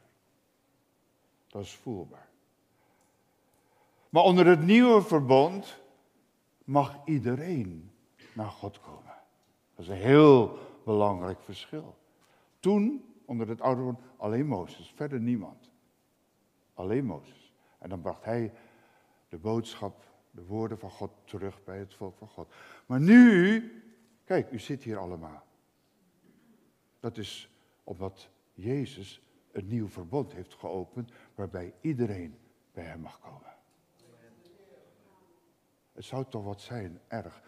Dat 1.52 1.62
is 1.64 1.76
voelbaar. 1.76 2.30
Maar 4.10 4.24
onder 4.24 4.46
het 4.46 4.62
nieuwe 4.62 5.02
verbond 5.02 5.82
mag 6.64 7.00
iedereen 7.06 7.92
naar 8.34 8.50
God 8.50 8.80
komen. 8.82 9.14
Dat 9.76 9.86
is 9.86 9.88
een 9.88 9.96
heel 9.98 10.58
belangrijk 10.84 11.42
verschil. 11.42 11.98
Toen, 12.60 13.06
onder 13.26 13.48
het 13.48 13.62
oude 13.62 13.82
verbond, 13.82 14.06
alleen 14.18 14.48
Mozes, 14.48 14.92
verder 14.96 15.20
niemand. 15.20 15.72
Alleen 16.74 17.06
Mozes. 17.06 17.54
En 17.78 17.90
dan 17.90 18.02
bracht 18.02 18.24
hij 18.24 18.54
de 19.30 19.38
boodschap, 19.38 20.06
de 20.32 20.44
woorden 20.44 20.80
van 20.80 20.92
God 20.92 21.12
terug 21.24 21.64
bij 21.64 21.80
het 21.80 21.94
volk 21.94 22.18
van 22.18 22.28
God. 22.28 22.54
Maar 22.86 23.00
nu, 23.00 23.72
kijk, 24.26 24.52
u 24.52 24.60
zit 24.60 24.84
hier 24.84 24.98
allemaal. 24.98 25.44
Dat 27.00 27.18
is 27.18 27.50
omdat 27.84 28.30
Jezus 28.54 29.22
een 29.52 29.68
nieuw 29.68 29.88
verbond 29.88 30.34
heeft 30.34 30.54
geopend 30.54 31.12
waarbij 31.36 31.74
iedereen 31.82 32.38
bij 32.74 32.84
hem 32.84 33.00
mag 33.00 33.20
komen. 33.20 33.50
Het 35.92 36.06
zou 36.06 36.26
toch 36.30 36.44
wat 36.44 36.62
zijn, 36.62 37.00
erg. 37.08 37.42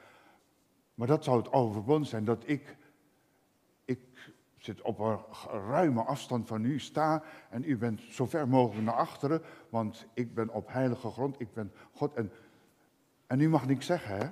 Maar 0.96 1.08
dat 1.08 1.24
zou 1.24 1.38
het 1.38 1.52
oude 1.52 2.06
zijn, 2.06 2.26
dat 2.26 2.44
ik, 2.48 2.78
ik 3.86 4.34
zit 4.58 4.82
op 4.82 5.00
een 5.00 5.20
ruime 5.68 6.04
afstand 6.04 6.48
van 6.48 6.66
u, 6.66 6.80
sta 6.80 7.24
en 7.50 7.64
u 7.64 7.78
bent 7.78 8.02
zo 8.02 8.26
ver 8.26 8.48
mogelijk 8.48 8.86
naar 8.86 8.96
achteren, 8.96 9.42
want 9.70 10.08
ik 10.14 10.34
ben 10.34 10.50
op 10.50 10.68
heilige 10.68 11.10
grond, 11.10 11.40
ik 11.40 11.54
ben 11.54 11.72
God. 11.94 12.14
En, 12.14 12.32
en 13.28 13.40
u 13.40 13.50
mag 13.50 13.66
niks 13.66 13.86
zeggen, 13.86 14.18
hè? 14.18 14.30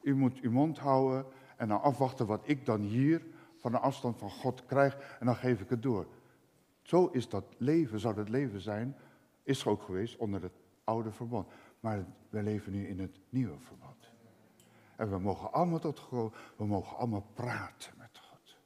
U 0.00 0.14
moet 0.14 0.40
uw 0.40 0.50
mond 0.50 0.78
houden 0.78 1.26
en 1.56 1.68
dan 1.68 1.82
afwachten 1.82 2.26
wat 2.26 2.40
ik 2.44 2.66
dan 2.66 2.80
hier 2.80 3.22
van 3.56 3.70
de 3.70 3.78
afstand 3.78 4.18
van 4.18 4.30
God 4.30 4.66
krijg 4.66 5.16
en 5.20 5.26
dan 5.26 5.36
geef 5.36 5.60
ik 5.60 5.68
het 5.68 5.82
door. 5.82 6.06
Zo 6.86 7.06
is 7.06 7.28
dat 7.28 7.44
leven, 7.58 8.00
zou 8.00 8.14
dat 8.14 8.28
leven 8.28 8.60
zijn, 8.60 8.96
is 9.42 9.66
ook 9.66 9.82
geweest 9.82 10.16
onder 10.16 10.42
het 10.42 10.52
oude 10.84 11.12
verbond. 11.12 11.48
Maar 11.80 12.06
we 12.28 12.42
leven 12.42 12.72
nu 12.72 12.88
in 12.88 12.98
het 12.98 13.20
nieuwe 13.28 13.58
verbond. 13.58 14.10
En 14.96 15.10
we 15.10 15.18
mogen 15.18 15.52
allemaal 15.52 15.78
tot 15.78 15.98
God, 15.98 16.34
we 16.56 16.66
mogen 16.66 16.96
allemaal 16.96 17.26
praten 17.34 17.92
met 17.96 18.18
God. 18.18 18.56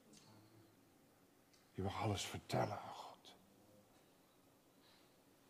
Je 1.73 1.83
mag 1.83 2.03
alles 2.03 2.27
vertellen 2.27 2.81
aan 2.81 2.95
God. 2.95 3.37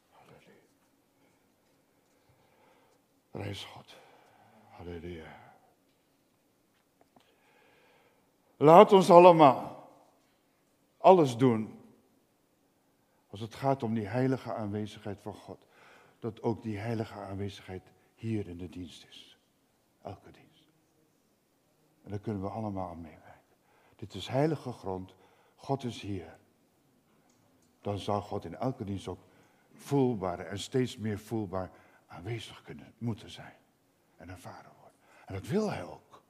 Halleluja. 0.09 0.63
Reis 3.31 3.65
God. 3.65 3.97
Halleluja. 4.69 5.53
Laat 8.57 8.93
ons 8.93 9.11
allemaal 9.11 9.89
alles 10.99 11.37
doen 11.37 11.80
als 13.31 13.41
het 13.41 13.55
gaat 13.55 13.83
om 13.83 13.95
die 13.95 14.07
heilige 14.07 14.55
aanwezigheid 14.55 15.21
van 15.21 15.35
God. 15.35 15.67
Dat 16.19 16.43
ook 16.43 16.63
die 16.63 16.79
heilige 16.79 17.15
aanwezigheid 17.15 17.83
hier 18.15 18.49
in 18.49 18.59
de 18.59 18.69
dienst 18.69 19.07
is. 19.07 19.39
Elke 20.03 20.31
dienst. 20.31 20.69
En 22.03 22.11
daar 22.11 22.19
kunnen 22.19 22.43
we 22.43 22.49
allemaal 22.49 22.89
aan 22.89 23.01
meewerken. 23.01 23.31
Dit 23.97 24.15
is 24.15 24.29
heilige 24.29 24.73
grond. 24.73 25.15
God 25.55 25.85
is 25.85 26.01
hier. 26.01 26.39
Dan 27.81 27.99
zou 27.99 28.23
God 28.23 28.45
in 28.45 28.55
elke 28.55 28.85
dienst 28.85 29.09
ook 29.09 29.21
voelbaar 29.73 30.39
en 30.39 30.59
steeds 30.59 30.97
meer 30.97 31.19
voelbaar 31.19 31.71
aanwezig 32.07 32.63
kunnen, 32.63 32.95
moeten 32.99 33.31
zijn. 33.31 33.57
En 34.17 34.29
ervaren 34.29 34.73
worden. 34.81 34.99
En 35.27 35.35
dat 35.35 35.47
wil 35.47 35.71
hij 35.71 35.85
ook. 35.85 36.23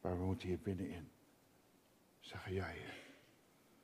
Maar 0.00 0.18
we 0.18 0.24
moeten 0.24 0.48
hier 0.48 0.58
binnenin 0.58 1.10
zeggen, 2.20 2.52
ja 2.52 2.64
heer, 2.64 2.94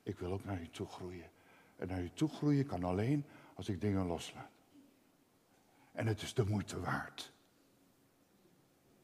ik 0.03 0.19
wil 0.19 0.31
ook 0.31 0.43
naar 0.43 0.61
u 0.61 0.69
toe 0.69 0.87
groeien. 0.87 1.29
En 1.77 1.87
naar 1.87 2.01
je 2.01 2.13
toe 2.13 2.29
groeien 2.29 2.65
kan 2.65 2.83
alleen 2.83 3.25
als 3.53 3.69
ik 3.69 3.81
dingen 3.81 4.05
loslaat. 4.05 4.51
En 5.91 6.07
het 6.07 6.21
is 6.21 6.33
de 6.33 6.45
moeite 6.45 6.79
waard. 6.79 7.33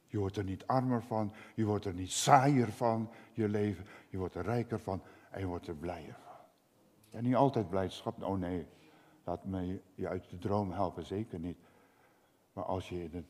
Je 0.07 0.17
wordt 0.17 0.38
er 0.38 0.43
niet 0.43 0.67
armer 0.67 1.03
van, 1.03 1.33
je 1.55 1.65
wordt 1.65 1.86
er 1.86 1.93
niet 1.93 2.12
saaier 2.12 2.71
van, 2.71 3.09
je 3.33 3.49
leven. 3.49 3.86
Je 4.09 4.17
wordt 4.17 4.36
er 4.36 4.43
rijker 4.43 4.79
van 4.79 5.01
en 5.31 5.39
je 5.39 5.45
wordt 5.45 5.67
er 5.67 5.75
blijer 5.75 6.17
van. 6.23 6.36
Ja, 7.09 7.21
niet 7.21 7.36
altijd 7.36 7.69
blijdschap. 7.69 8.23
Oh 8.23 8.38
nee, 8.38 8.67
laat 9.23 9.45
me 9.45 9.81
je 9.95 10.07
uit 10.07 10.29
de 10.29 10.38
droom 10.38 10.71
helpen, 10.71 11.05
zeker 11.05 11.39
niet. 11.39 11.57
Maar 12.53 12.63
als 12.63 12.89
je 12.89 13.03
in 13.03 13.13
een 13.13 13.27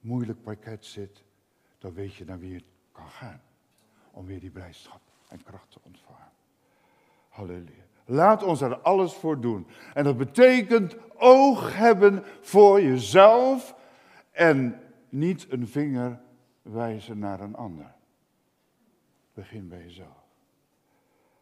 moeilijk 0.00 0.42
pakket 0.42 0.84
zit, 0.84 1.24
dan 1.78 1.92
weet 1.92 2.14
je 2.14 2.24
naar 2.24 2.38
wie 2.38 2.54
het 2.54 2.64
kan 2.92 3.08
gaan. 3.08 3.42
Om 4.10 4.26
weer 4.26 4.40
die 4.40 4.50
blijdschap 4.50 5.00
en 5.28 5.42
kracht 5.42 5.70
te 5.70 5.78
ontvangen. 5.82 6.32
Halleluja. 7.32 7.82
Laat 8.04 8.42
ons 8.42 8.60
er 8.60 8.78
alles 8.78 9.14
voor 9.14 9.40
doen. 9.40 9.66
En 9.94 10.04
dat 10.04 10.16
betekent 10.16 10.96
oog 11.16 11.76
hebben 11.76 12.24
voor 12.40 12.82
jezelf 12.82 13.74
en 14.30 14.80
niet 15.08 15.46
een 15.52 15.68
vinger 15.68 16.20
wijzen 16.62 17.18
naar 17.18 17.40
een 17.40 17.54
ander. 17.54 17.94
Begin 19.34 19.68
bij 19.68 19.82
jezelf. 19.82 20.26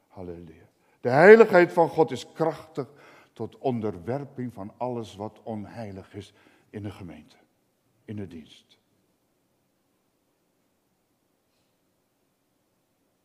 Halleluja. 0.09 0.69
De 1.01 1.09
heiligheid 1.09 1.73
van 1.73 1.89
God 1.89 2.11
is 2.11 2.33
krachtig 2.33 2.89
tot 3.33 3.59
onderwerping 3.59 4.53
van 4.53 4.73
alles 4.77 5.17
wat 5.17 5.41
onheilig 5.43 6.15
is 6.15 6.33
in 6.71 6.83
de 6.83 6.91
gemeente, 6.91 7.37
in 8.05 8.17
de 8.17 8.27
dienst. 8.27 8.79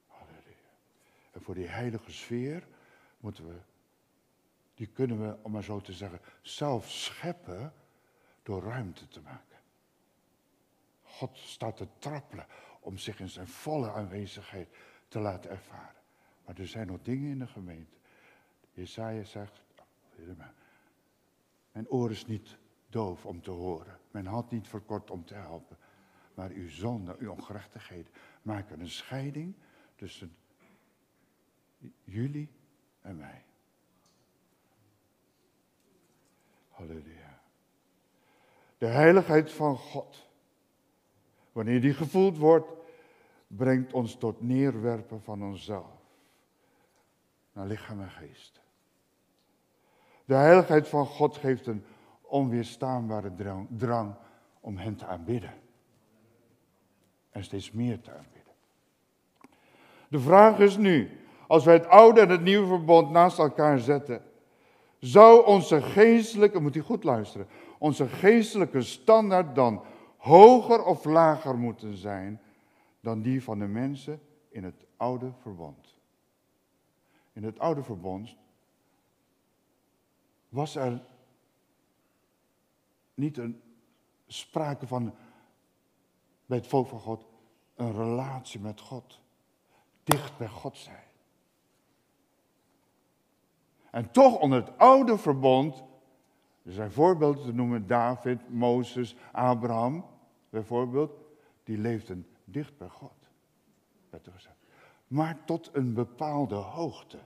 Halleluja. 0.07 0.71
En 1.31 1.34
voor 1.45 1.55
die 1.55 1.67
heilige 1.67 2.11
sfeer 2.11 2.67
moeten 3.19 3.47
we, 3.47 3.55
die 4.73 4.87
kunnen 4.87 5.21
we, 5.21 5.37
om 5.41 5.51
maar 5.51 5.63
zo 5.63 5.81
te 5.81 5.93
zeggen, 5.93 6.19
zelf 6.41 6.89
scheppen 6.91 7.73
door 8.43 8.63
ruimte 8.63 9.07
te 9.07 9.21
maken. 9.21 9.57
God 11.01 11.37
staat 11.37 11.77
te 11.77 11.87
trappelen 11.97 12.45
om 12.79 12.97
zich 12.97 13.19
in 13.19 13.29
zijn 13.29 13.47
volle 13.47 13.91
aanwezigheid 13.91 14.69
te 15.07 15.19
laten 15.19 15.49
ervaren. 15.49 16.01
Maar 16.45 16.59
er 16.59 16.67
zijn 16.67 16.87
nog 16.87 17.01
dingen 17.01 17.29
in 17.29 17.39
de 17.39 17.47
gemeente. 17.47 17.97
Jesaja 18.71 19.23
zegt, 19.23 19.61
mijn 21.71 21.89
oor 21.89 22.11
is 22.11 22.25
niet 22.25 22.57
doof 22.89 23.25
om 23.25 23.41
te 23.41 23.51
horen. 23.51 23.99
Mijn 24.11 24.27
hand 24.27 24.51
niet 24.51 24.67
verkort 24.67 25.11
om 25.11 25.25
te 25.25 25.33
helpen. 25.35 25.77
Maar 26.33 26.49
uw 26.49 26.69
zonde, 26.69 27.15
uw 27.19 27.31
ongerechtigheden 27.31 28.11
maken 28.41 28.79
een 28.79 28.89
scheiding 28.89 29.55
tussen 29.95 30.35
jullie 32.03 32.49
en 33.01 33.17
mij. 33.17 33.43
Halleluja. 36.69 37.39
De 38.77 38.85
heiligheid 38.85 39.51
van 39.51 39.77
God, 39.77 40.27
wanneer 41.51 41.81
die 41.81 41.93
gevoeld 41.93 42.37
wordt, 42.37 42.71
brengt 43.47 43.93
ons 43.93 44.15
tot 44.15 44.41
neerwerpen 44.41 45.21
van 45.21 45.43
onszelf. 45.43 46.03
Naar 47.53 47.67
lichaam 47.67 48.01
en 48.01 48.09
geest. 48.09 48.61
De 50.25 50.33
heiligheid 50.33 50.87
van 50.87 51.05
God 51.05 51.37
geeft 51.37 51.67
een 51.67 51.85
onweerstaanbare 52.21 53.35
drang, 53.35 53.67
drang 53.77 54.15
om 54.59 54.77
hen 54.77 54.95
te 54.95 55.05
aanbidden. 55.05 55.53
En 57.29 57.43
steeds 57.43 57.71
meer 57.71 58.01
te 58.01 58.11
aanbidden. 58.11 58.53
De 60.07 60.19
vraag 60.19 60.59
is 60.59 60.77
nu, 60.77 61.09
als 61.47 61.65
wij 61.65 61.73
het 61.73 61.87
oude 61.87 62.21
en 62.21 62.29
het 62.29 62.41
nieuwe 62.41 62.67
verbond 62.67 63.09
naast 63.09 63.39
elkaar 63.39 63.79
zetten, 63.79 64.23
zou 64.99 65.45
onze 65.45 65.81
geestelijke, 65.81 66.59
moet 66.59 66.75
u 66.75 66.81
goed 66.81 67.03
luisteren, 67.03 67.47
onze 67.77 68.07
geestelijke 68.07 68.81
standaard 68.81 69.55
dan 69.55 69.83
hoger 70.17 70.83
of 70.83 71.05
lager 71.05 71.57
moeten 71.57 71.97
zijn 71.97 72.41
dan 72.99 73.21
die 73.21 73.43
van 73.43 73.59
de 73.59 73.67
mensen 73.67 74.21
in 74.49 74.63
het 74.63 74.85
oude 74.97 75.31
verbond. 75.41 75.95
In 77.33 77.43
het 77.43 77.59
oude 77.59 77.83
verbond 77.83 78.35
was 80.49 80.75
er 80.75 81.01
niet 83.13 83.37
een 83.37 83.61
sprake 84.27 84.87
van 84.87 85.13
bij 86.45 86.57
het 86.57 86.67
volk 86.67 86.87
van 86.87 86.99
God 86.99 87.25
een 87.75 87.91
relatie 87.91 88.59
met 88.59 88.81
God. 88.81 89.19
Dicht 90.03 90.37
bij 90.37 90.47
God 90.47 90.77
zijn. 90.77 91.03
En 93.95 94.11
toch 94.11 94.39
onder 94.39 94.59
het 94.59 94.77
oude 94.77 95.17
verbond, 95.17 95.83
er 96.63 96.71
zijn 96.71 96.91
voorbeelden 96.91 97.43
te 97.43 97.53
noemen, 97.53 97.87
David, 97.87 98.49
Mozes, 98.49 99.15
Abraham 99.31 100.05
bijvoorbeeld, 100.49 101.11
die 101.63 101.77
leefden 101.77 102.27
dicht 102.43 102.77
bij 102.77 102.89
God. 102.89 103.29
Maar 105.07 105.45
tot 105.45 105.69
een 105.73 105.93
bepaalde 105.93 106.55
hoogte. 106.55 107.19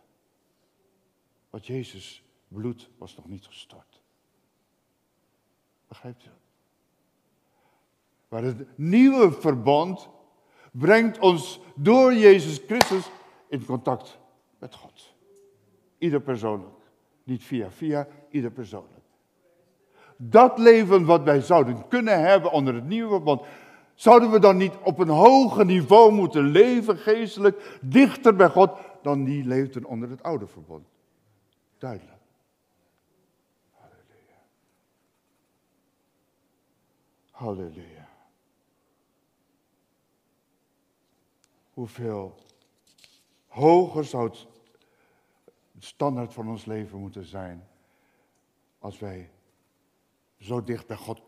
Want 1.50 1.66
Jezus 1.66 2.24
bloed 2.48 2.90
was 2.98 3.16
nog 3.16 3.28
niet 3.28 3.46
gestort. 3.46 4.02
Begrijpt 5.88 6.24
u 6.26 6.28
dat? 6.28 6.36
Maar 8.28 8.44
het 8.44 8.78
nieuwe 8.78 9.32
verbond 9.32 10.10
brengt 10.72 11.20
ons 11.20 11.60
door 11.76 12.14
Jezus 12.14 12.58
Christus 12.58 13.10
in 13.48 13.66
contact 13.66 14.20
met 14.60 14.76
God. 14.76 15.18
Ieder 16.00 16.22
persoonlijk. 16.22 16.76
Niet 17.24 17.44
via 17.44 17.72
via, 17.72 18.08
ieder 18.30 18.52
persoonlijk. 18.52 19.04
Dat 20.18 20.58
leven 20.58 21.06
wat 21.06 21.24
wij 21.24 21.42
zouden 21.42 21.88
kunnen 21.88 22.22
hebben 22.22 22.52
onder 22.52 22.74
het 22.74 22.88
nieuwe 22.88 23.10
verbond, 23.10 23.42
zouden 23.94 24.32
we 24.32 24.40
dan 24.40 24.58
niet 24.58 24.74
op 24.84 25.00
een 25.00 25.10
hoger 25.10 25.66
niveau 25.66 26.12
moeten 26.12 26.44
leven, 26.44 26.98
geestelijk, 26.98 27.78
dichter 27.82 28.36
bij 28.36 28.50
God, 28.50 28.72
dan 29.02 29.24
die 29.24 29.46
leefden 29.46 29.86
onder 29.86 30.10
het 30.10 30.24
oude 30.24 30.48
verbond? 30.48 30.88
Duidelijk. 31.78 32.22
Halleluja. 33.72 34.40
Halleluja. 37.32 38.08
Hoeveel 41.74 42.36
hoger 43.48 44.06
zou 44.06 44.30
het 44.30 44.48
standaard 45.80 46.34
van 46.34 46.48
ons 46.48 46.66
leven 46.66 47.00
moeten 47.00 47.26
zijn 47.26 47.68
als 48.80 49.00
wij 49.00 49.30
zo 50.38 50.64
dicht 50.64 50.88
bij 50.88 50.98
God 50.98 51.22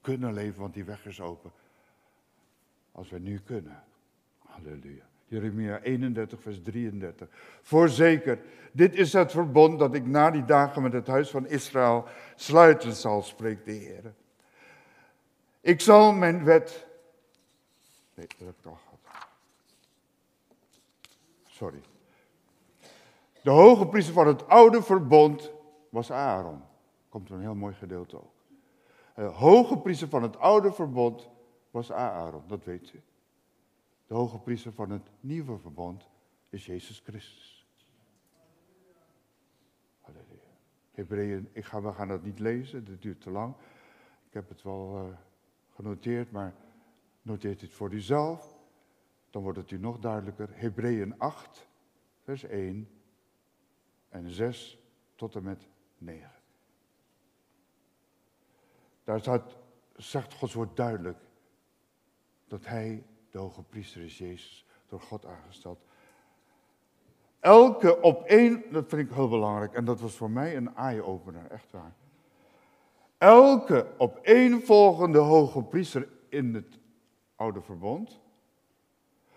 kunnen 0.00 0.32
leven, 0.32 0.60
want 0.60 0.74
die 0.74 0.84
weg 0.84 1.06
is 1.06 1.20
open, 1.20 1.52
als 2.92 3.10
wij 3.10 3.20
nu 3.20 3.38
kunnen. 3.38 3.84
Halleluja. 4.38 5.08
Jeremia 5.26 5.80
31, 5.80 6.40
vers 6.40 6.62
33. 6.62 7.28
Voorzeker, 7.62 8.40
dit 8.72 8.94
is 8.94 9.12
het 9.12 9.30
verbond 9.30 9.78
dat 9.78 9.94
ik 9.94 10.06
na 10.06 10.30
die 10.30 10.44
dagen 10.44 10.82
met 10.82 10.92
het 10.92 11.06
huis 11.06 11.30
van 11.30 11.46
Israël 11.46 12.06
sluiten 12.34 12.92
zal, 12.92 13.22
spreekt 13.22 13.64
de 13.64 13.72
Heer. 13.72 14.14
Ik 15.60 15.80
zal 15.80 16.12
mijn 16.12 16.44
wet. 16.44 16.86
Nee, 18.14 18.26
dat 18.26 18.46
heb 18.46 18.58
ik 18.58 18.66
al 18.66 18.78
gehad. 18.84 19.26
Sorry. 21.46 21.80
De 23.42 23.50
hoge 23.50 23.86
priester 23.86 24.14
van 24.14 24.26
het 24.26 24.48
oude 24.48 24.82
verbond 24.82 25.52
was 25.88 26.12
Aaron. 26.12 26.62
Komt 27.08 27.30
een 27.30 27.40
heel 27.40 27.54
mooi 27.54 27.74
gedeelte 27.74 28.16
ook. 28.16 28.34
De 29.14 29.22
hoge 29.22 29.78
priester 29.78 30.08
van 30.08 30.22
het 30.22 30.38
oude 30.38 30.72
verbond 30.72 31.28
was 31.70 31.92
Aaron, 31.92 32.42
dat 32.46 32.64
weet 32.64 32.92
u. 32.92 33.02
De 34.06 34.14
hoge 34.14 34.38
priester 34.38 34.72
van 34.72 34.90
het 34.90 35.10
nieuwe 35.20 35.58
verbond 35.58 36.08
is 36.48 36.66
Jezus 36.66 37.00
Christus. 37.04 37.66
Halleluja. 40.00 40.56
Hebreeën, 40.90 41.48
ik 41.52 41.64
ga, 41.64 41.82
we 41.82 41.92
gaan 41.92 42.08
dat 42.08 42.22
niet 42.22 42.38
lezen, 42.38 42.84
dat 42.84 43.02
duurt 43.02 43.20
te 43.20 43.30
lang. 43.30 43.54
Ik 44.26 44.32
heb 44.32 44.48
het 44.48 44.62
wel 44.62 44.96
uh, 44.96 45.16
genoteerd, 45.74 46.30
maar 46.30 46.54
noteert 47.22 47.60
het 47.60 47.72
voor 47.72 47.92
uzelf. 47.92 48.58
Dan 49.30 49.42
wordt 49.42 49.58
het 49.58 49.70
u 49.70 49.78
nog 49.78 49.98
duidelijker. 49.98 50.48
Hebreeën 50.52 51.18
8, 51.18 51.68
vers 52.22 52.44
1 52.44 52.88
en 54.10 54.30
6 54.30 54.78
tot 55.14 55.34
en 55.34 55.42
met 55.42 55.68
9. 55.98 56.30
Daar 59.04 59.42
zegt 59.96 60.34
Gods 60.34 60.54
woord 60.54 60.76
duidelijk 60.76 61.18
dat 62.48 62.66
hij 62.66 63.04
de 63.30 63.38
hoge 63.38 63.62
priester 63.62 64.02
is, 64.02 64.18
Jezus, 64.18 64.66
door 64.88 65.00
God 65.00 65.26
aangesteld. 65.26 65.84
Elke 67.40 68.00
op 68.00 68.24
één, 68.24 68.62
dat 68.72 68.88
vind 68.88 69.08
ik 69.08 69.14
heel 69.14 69.28
belangrijk 69.28 69.74
en 69.74 69.84
dat 69.84 70.00
was 70.00 70.16
voor 70.16 70.30
mij 70.30 70.56
een 70.56 70.74
eye-opener, 70.74 71.50
echt 71.50 71.70
waar. 71.70 71.94
Elke 73.18 73.86
op 73.98 74.16
één 74.16 74.62
volgende 74.62 75.18
hoge 75.18 75.62
priester 75.62 76.08
in 76.28 76.54
het 76.54 76.78
oude 77.36 77.60
verbond 77.60 78.20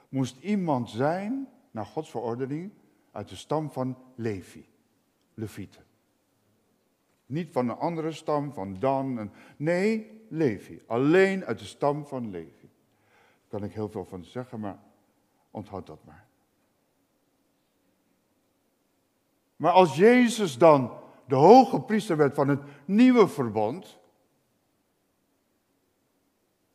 moest 0.09 0.37
iemand 0.41 0.89
zijn, 0.89 1.47
naar 1.71 1.85
Gods 1.85 2.09
verordening, 2.09 2.71
uit 3.13 3.29
de 3.29 3.35
stam 3.35 3.71
van 3.71 3.97
Levi, 4.15 4.69
Levieten. 5.33 5.83
Niet 7.25 7.51
van 7.51 7.69
een 7.69 7.77
andere 7.77 8.11
stam, 8.11 8.53
van 8.53 8.79
Dan. 8.79 9.31
Nee, 9.57 10.21
Levi. 10.29 10.81
Alleen 10.87 11.45
uit 11.45 11.59
de 11.59 11.65
stam 11.65 12.05
van 12.05 12.29
Levi. 12.29 12.69
Daar 13.47 13.59
kan 13.59 13.63
ik 13.63 13.73
heel 13.73 13.89
veel 13.89 14.05
van 14.05 14.23
zeggen, 14.23 14.59
maar 14.59 14.79
onthoud 15.51 15.87
dat 15.87 16.03
maar. 16.03 16.27
Maar 19.55 19.71
als 19.71 19.95
Jezus 19.95 20.57
dan 20.57 20.97
de 21.27 21.35
hoge 21.35 21.81
priester 21.81 22.17
werd 22.17 22.35
van 22.35 22.47
het 22.47 22.61
nieuwe 22.85 23.27
verbond, 23.27 23.99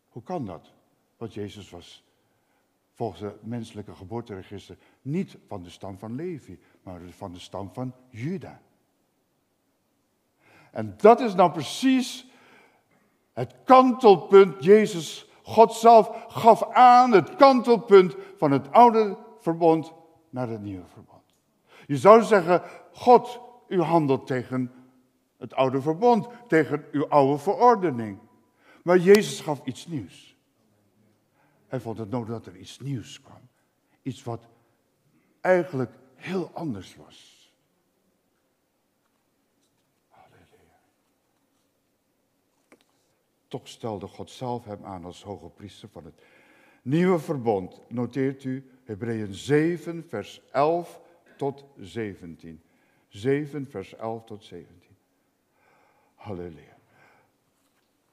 hoe 0.09 0.22
kan 0.22 0.47
dat? 0.47 0.72
Want 1.16 1.34
Jezus 1.34 1.70
was 1.70 2.05
volgens 2.93 3.20
het 3.20 3.47
menselijke 3.47 3.95
geboorteregister 3.95 4.76
niet 5.09 5.36
van 5.46 5.62
de 5.62 5.70
stam 5.70 5.98
van 5.98 6.14
Levi, 6.14 6.59
maar 6.82 7.00
van 7.09 7.32
de 7.32 7.38
stam 7.38 7.70
van 7.72 7.94
Juda. 8.11 8.61
En 10.70 10.94
dat 10.96 11.20
is 11.20 11.34
nou 11.34 11.52
precies 11.52 12.26
het 13.32 13.54
kantelpunt. 13.64 14.64
Jezus, 14.64 15.30
God 15.42 15.72
zelf, 15.72 16.24
gaf 16.28 16.72
aan 16.72 17.12
het 17.12 17.36
kantelpunt 17.36 18.16
van 18.36 18.50
het 18.50 18.72
oude 18.72 19.18
verbond 19.38 19.92
naar 20.30 20.48
het 20.48 20.62
nieuwe 20.62 20.86
verbond. 20.86 21.22
Je 21.86 21.96
zou 21.96 22.22
zeggen, 22.22 22.62
God, 22.92 23.40
u 23.68 23.82
handelt 23.82 24.26
tegen 24.26 24.72
het 25.36 25.54
oude 25.54 25.80
verbond, 25.80 26.28
tegen 26.48 26.84
uw 26.92 27.09
oude 27.09 27.38
verordening. 27.38 28.18
Maar 28.82 28.98
Jezus 28.98 29.40
gaf 29.40 29.61
iets 29.64 29.86
nieuws. 29.86 30.36
Hij 31.66 31.80
vond 31.80 31.98
het 31.98 32.11
nodig 32.11 32.28
dat 32.28 32.46
er 32.46 32.56
iets 32.56 32.78
nieuws 32.78 33.20
kwam. 33.20 33.40
Iets 34.02 34.22
wat 34.22 34.48
eigenlijk 35.49 35.90
heel 36.14 36.51
anders 36.53 36.96
was. 36.96 37.53
Halleluja. 40.09 40.78
Toch 43.49 43.68
stelde 43.68 44.07
God 44.07 44.30
zelf 44.30 44.64
hem 44.64 44.84
aan 44.84 45.05
als 45.05 45.22
hoge 45.22 45.49
priester 45.49 45.88
van 45.88 46.05
het 46.05 46.22
nieuwe 46.82 47.18
verbond. 47.18 47.80
Noteert 47.88 48.44
u 48.44 48.70
Hebreeën 48.84 49.34
7, 49.34 50.05
vers 50.09 50.40
11 50.53 51.01
tot 51.36 51.64
17. 51.76 52.62
7, 53.09 53.66
vers 53.66 53.94
11 53.94 54.24
tot 54.24 54.44
17. 54.44 54.96
Halleluja. 56.14 56.76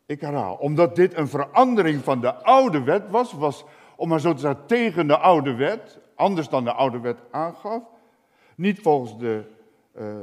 Ik 0.05 0.21
herhaal, 0.21 0.55
omdat 0.55 0.95
dit 0.95 1.13
een 1.13 1.27
verandering 1.27 2.03
van 2.03 2.21
de 2.21 2.33
oude 2.33 2.83
wet 2.83 3.09
was, 3.09 3.33
was 3.33 3.65
om 3.95 4.07
maar 4.07 4.19
zo 4.19 4.33
te 4.33 4.39
zeggen 4.39 4.65
tegen 4.65 5.07
de 5.07 5.17
oude 5.17 5.53
wet, 5.53 5.99
anders 6.15 6.49
dan 6.49 6.63
de 6.63 6.71
oude 6.71 6.99
wet 6.99 7.17
aangaf, 7.31 7.83
niet 8.55 8.79
volgens 8.79 9.17
de, 9.17 9.43
uh, 9.97 10.15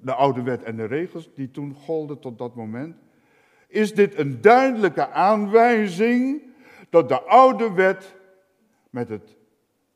de 0.00 0.14
oude 0.14 0.42
wet 0.42 0.62
en 0.62 0.76
de 0.76 0.84
regels 0.84 1.30
die 1.34 1.50
toen 1.50 1.74
golden 1.74 2.18
tot 2.18 2.38
dat 2.38 2.54
moment, 2.54 2.96
is 3.68 3.94
dit 3.94 4.18
een 4.18 4.40
duidelijke 4.40 5.08
aanwijzing 5.08 6.42
dat 6.90 7.08
de 7.08 7.20
oude 7.20 7.72
wet 7.72 8.16
met 8.90 9.08
het 9.08 9.36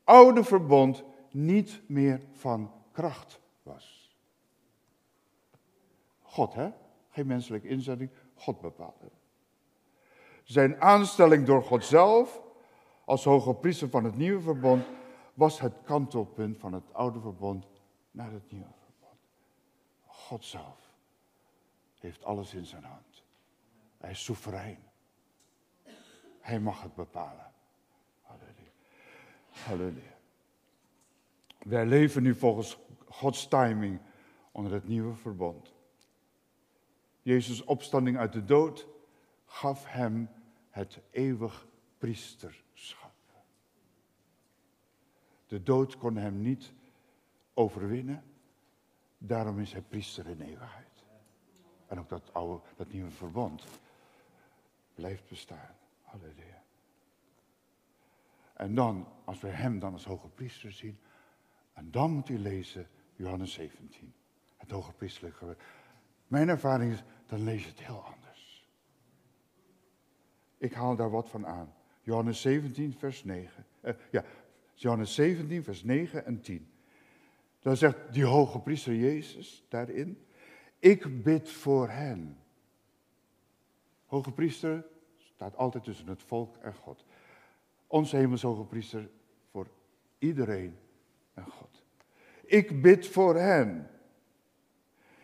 oude 0.05 0.45
verbond 0.45 1.05
niet 1.31 1.83
meer 1.87 2.21
van 2.33 2.71
kracht 2.93 3.41
was. 3.63 4.17
God, 6.23 6.55
hè? 6.55 6.71
Geen 7.11 7.27
menselijke 7.27 7.69
inzetting, 7.69 8.11
God 8.35 8.61
bepaalde. 8.61 9.11
Zijn 10.43 10.81
aanstelling 10.81 11.47
door 11.47 11.63
God 11.63 11.85
zelf 11.85 12.43
als 13.05 13.25
hoge 13.25 13.55
priester 13.55 13.89
van 13.89 14.05
het 14.05 14.17
nieuwe 14.17 14.41
verbond 14.41 14.85
was 15.35 15.61
het 15.61 15.75
kantelpunt 15.85 16.59
van 16.59 16.73
het 16.73 16.95
oude 16.95 17.21
verbond 17.21 17.67
naar 18.11 18.33
het 18.33 18.51
nieuwe 18.51 18.73
verbond. 18.85 19.21
God 20.07 20.45
zelf 20.45 20.93
heeft 22.01 22.25
alles 22.25 22.55
in 22.55 22.67
zijn 22.67 22.85
hand. 22.85 23.25
Hij 23.99 24.11
is 24.11 24.25
soeverein. 24.25 24.79
Hij 26.41 26.61
mag 26.61 26.83
het 26.83 26.95
bepalen. 26.95 27.53
Halleluja. 28.21 28.71
Halleluja. 29.49 30.17
Wij 31.59 31.87
leven 31.87 32.23
nu 32.23 32.35
volgens 32.35 32.79
Gods 33.09 33.49
timing 33.49 34.01
onder 34.53 34.73
het 34.73 34.89
nieuwe 34.89 35.15
verbond. 35.15 35.73
Jezus' 37.23 37.65
opstanding 37.65 38.19
uit 38.19 38.33
de 38.33 38.45
dood 38.45 38.89
gaf 39.47 39.85
hem 39.87 40.31
het 40.71 41.01
eeuwig 41.11 41.67
priesterschap. 41.99 42.62
De 45.53 45.63
dood 45.63 45.97
kon 45.97 46.17
hem 46.17 46.41
niet 46.41 46.73
overwinnen, 47.55 48.25
daarom 49.19 49.59
is 49.59 49.73
hij 49.73 49.83
priester 49.83 50.27
in 50.27 50.41
eeuwigheid. 50.41 51.05
En 51.87 51.99
ook 51.99 52.09
dat 52.09 52.35
oude, 52.35 52.63
dat 52.77 52.93
nieuwe 52.93 53.11
verbond 53.11 53.65
blijft 54.95 55.29
bestaan. 55.29 55.77
Halleluja. 56.03 56.63
En 58.53 58.75
dan, 58.75 59.09
als 59.25 59.41
we 59.41 59.49
hem 59.49 59.79
dan 59.79 59.93
als 59.93 60.05
hoge 60.05 60.29
priester 60.29 60.73
zien, 60.73 60.99
en 61.73 61.91
dan 61.91 62.11
moet 62.11 62.29
u 62.29 62.39
lezen 62.39 62.89
Johannes 63.15 63.53
17, 63.53 64.15
het 64.57 64.71
hoge 64.71 64.93
priesterlijke. 64.93 65.57
Mijn 66.27 66.49
ervaring 66.49 66.93
is, 66.93 67.03
dan 67.27 67.45
lees 67.45 67.63
je 67.63 67.69
het 67.69 67.83
heel 67.83 68.05
anders. 68.05 68.69
Ik 70.59 70.73
haal 70.73 70.97
daar 70.97 71.11
wat 71.11 71.29
van 71.29 71.47
aan. 71.47 71.75
Johannes 72.03 72.41
17, 72.41 72.95
vers 72.95 73.25
9. 73.25 73.67
Eh, 73.81 73.95
ja, 74.11 74.25
Johannes 74.75 75.15
17, 75.15 75.65
vers 75.65 75.83
9 75.85 76.25
en 76.25 76.41
10. 76.41 76.71
Dan 77.61 77.77
zegt 77.77 78.13
die 78.13 78.25
hoge 78.25 78.61
priester 78.61 78.95
Jezus 78.95 79.65
daarin, 79.69 80.27
ik 80.79 81.23
bid 81.23 81.51
voor 81.51 81.89
hen. 81.89 82.37
Hoge 84.07 84.33
priester 84.33 84.85
staat 85.17 85.57
altijd 85.57 85.85
tussen 85.85 86.07
het 86.07 86.23
volk 86.23 86.57
en 86.57 86.75
God. 86.75 87.05
Onze 87.87 88.17
hemels 88.17 88.43
hoge 88.43 88.65
priester 88.65 89.11
voor 89.51 89.67
iedereen 90.19 90.79
en 91.35 91.47
God. 91.47 91.85
Ik 92.45 92.83
bid 92.83 93.07
voor 93.07 93.37
hen. 93.37 93.91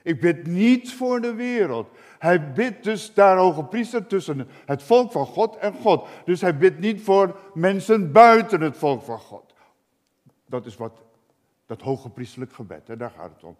Ik 0.08 0.20
bid 0.20 0.46
niet 0.46 0.92
voor 0.92 1.20
de 1.20 1.34
wereld. 1.34 1.88
Hij 2.18 2.52
bidt 2.52 2.84
dus 2.84 3.14
daar 3.14 3.36
hoge 3.36 3.64
priester 3.64 4.06
tussen 4.06 4.48
het 4.66 4.82
volk 4.82 5.12
van 5.12 5.26
God 5.26 5.56
en 5.56 5.74
God. 5.74 6.08
Dus 6.24 6.40
hij 6.40 6.56
bidt 6.56 6.78
niet 6.78 7.02
voor 7.02 7.38
mensen 7.54 8.12
buiten 8.12 8.60
het 8.60 8.76
volk 8.76 9.02
van 9.02 9.18
God. 9.18 9.54
Dat 10.46 10.66
is 10.66 10.76
wat 10.76 11.02
dat 11.66 11.82
hoge 11.82 12.10
priesterlijk 12.10 12.52
gebed, 12.52 12.88
hè, 12.88 12.96
daar 12.96 13.10
gaat 13.10 13.30
het 13.34 13.44
om. 13.44 13.56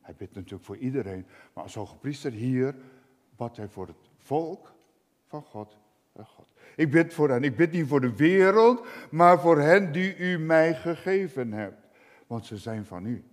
Hij 0.00 0.14
bidt 0.14 0.34
natuurlijk 0.34 0.64
voor 0.64 0.76
iedereen. 0.76 1.26
Maar 1.52 1.62
als 1.62 1.74
hoge 1.74 1.96
priester 1.96 2.32
hier 2.32 2.74
bad 3.36 3.56
hij 3.56 3.68
voor 3.68 3.86
het 3.86 4.10
volk 4.18 4.72
van 5.26 5.42
God 5.42 5.76
en 6.12 6.26
God. 6.26 6.46
Ik 6.76 6.90
bid 6.90 7.14
voor 7.14 7.30
hen. 7.30 7.44
Ik 7.44 7.56
bid 7.56 7.72
niet 7.72 7.88
voor 7.88 8.00
de 8.00 8.16
wereld, 8.16 8.86
maar 9.10 9.40
voor 9.40 9.60
hen 9.60 9.92
die 9.92 10.16
u 10.16 10.38
mij 10.38 10.74
gegeven 10.74 11.52
hebt. 11.52 11.86
Want 12.26 12.46
ze 12.46 12.56
zijn 12.56 12.84
van 12.84 13.06
u. 13.06 13.24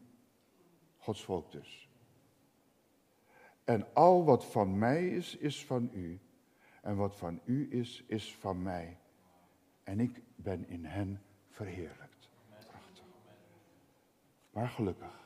Gods 0.98 1.24
volk 1.24 1.52
dus. 1.52 1.83
En 3.64 3.86
al 3.94 4.24
wat 4.24 4.46
van 4.46 4.78
mij 4.78 5.08
is, 5.08 5.38
is 5.38 5.66
van 5.66 5.90
u. 5.94 6.20
En 6.82 6.96
wat 6.96 7.16
van 7.16 7.40
u 7.46 7.68
is, 7.72 8.04
is 8.08 8.36
van 8.36 8.62
mij. 8.62 8.98
En 9.84 10.00
ik 10.00 10.22
ben 10.36 10.68
in 10.70 10.86
hen 10.86 11.22
verheerlijkt. 11.50 12.30
Prachtig. 12.50 13.04
Maar 14.52 14.68
gelukkig. 14.68 15.22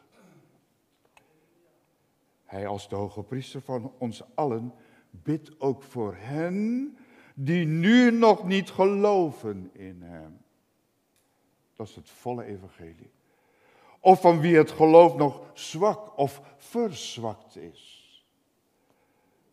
Hij 2.45 2.67
als 2.67 2.89
de 2.89 2.95
hoge 2.95 3.23
priester 3.23 3.61
van 3.61 3.93
ons 3.97 4.35
allen 4.35 4.73
bidt 5.09 5.59
ook 5.59 5.83
voor 5.83 6.15
hen 6.15 6.97
die 7.33 7.65
nu 7.65 8.11
nog 8.11 8.43
niet 8.43 8.69
geloven 8.69 9.69
in 9.73 10.01
hem. 10.01 10.37
Dat 11.75 11.87
is 11.87 11.95
het 11.95 12.09
volle 12.09 12.43
evangelie. 12.43 13.11
Of 13.99 14.21
van 14.21 14.39
wie 14.39 14.57
het 14.57 14.71
geloof 14.71 15.15
nog 15.15 15.51
zwak 15.53 16.17
of 16.17 16.41
verzwakt 16.57 17.55
is. 17.55 17.96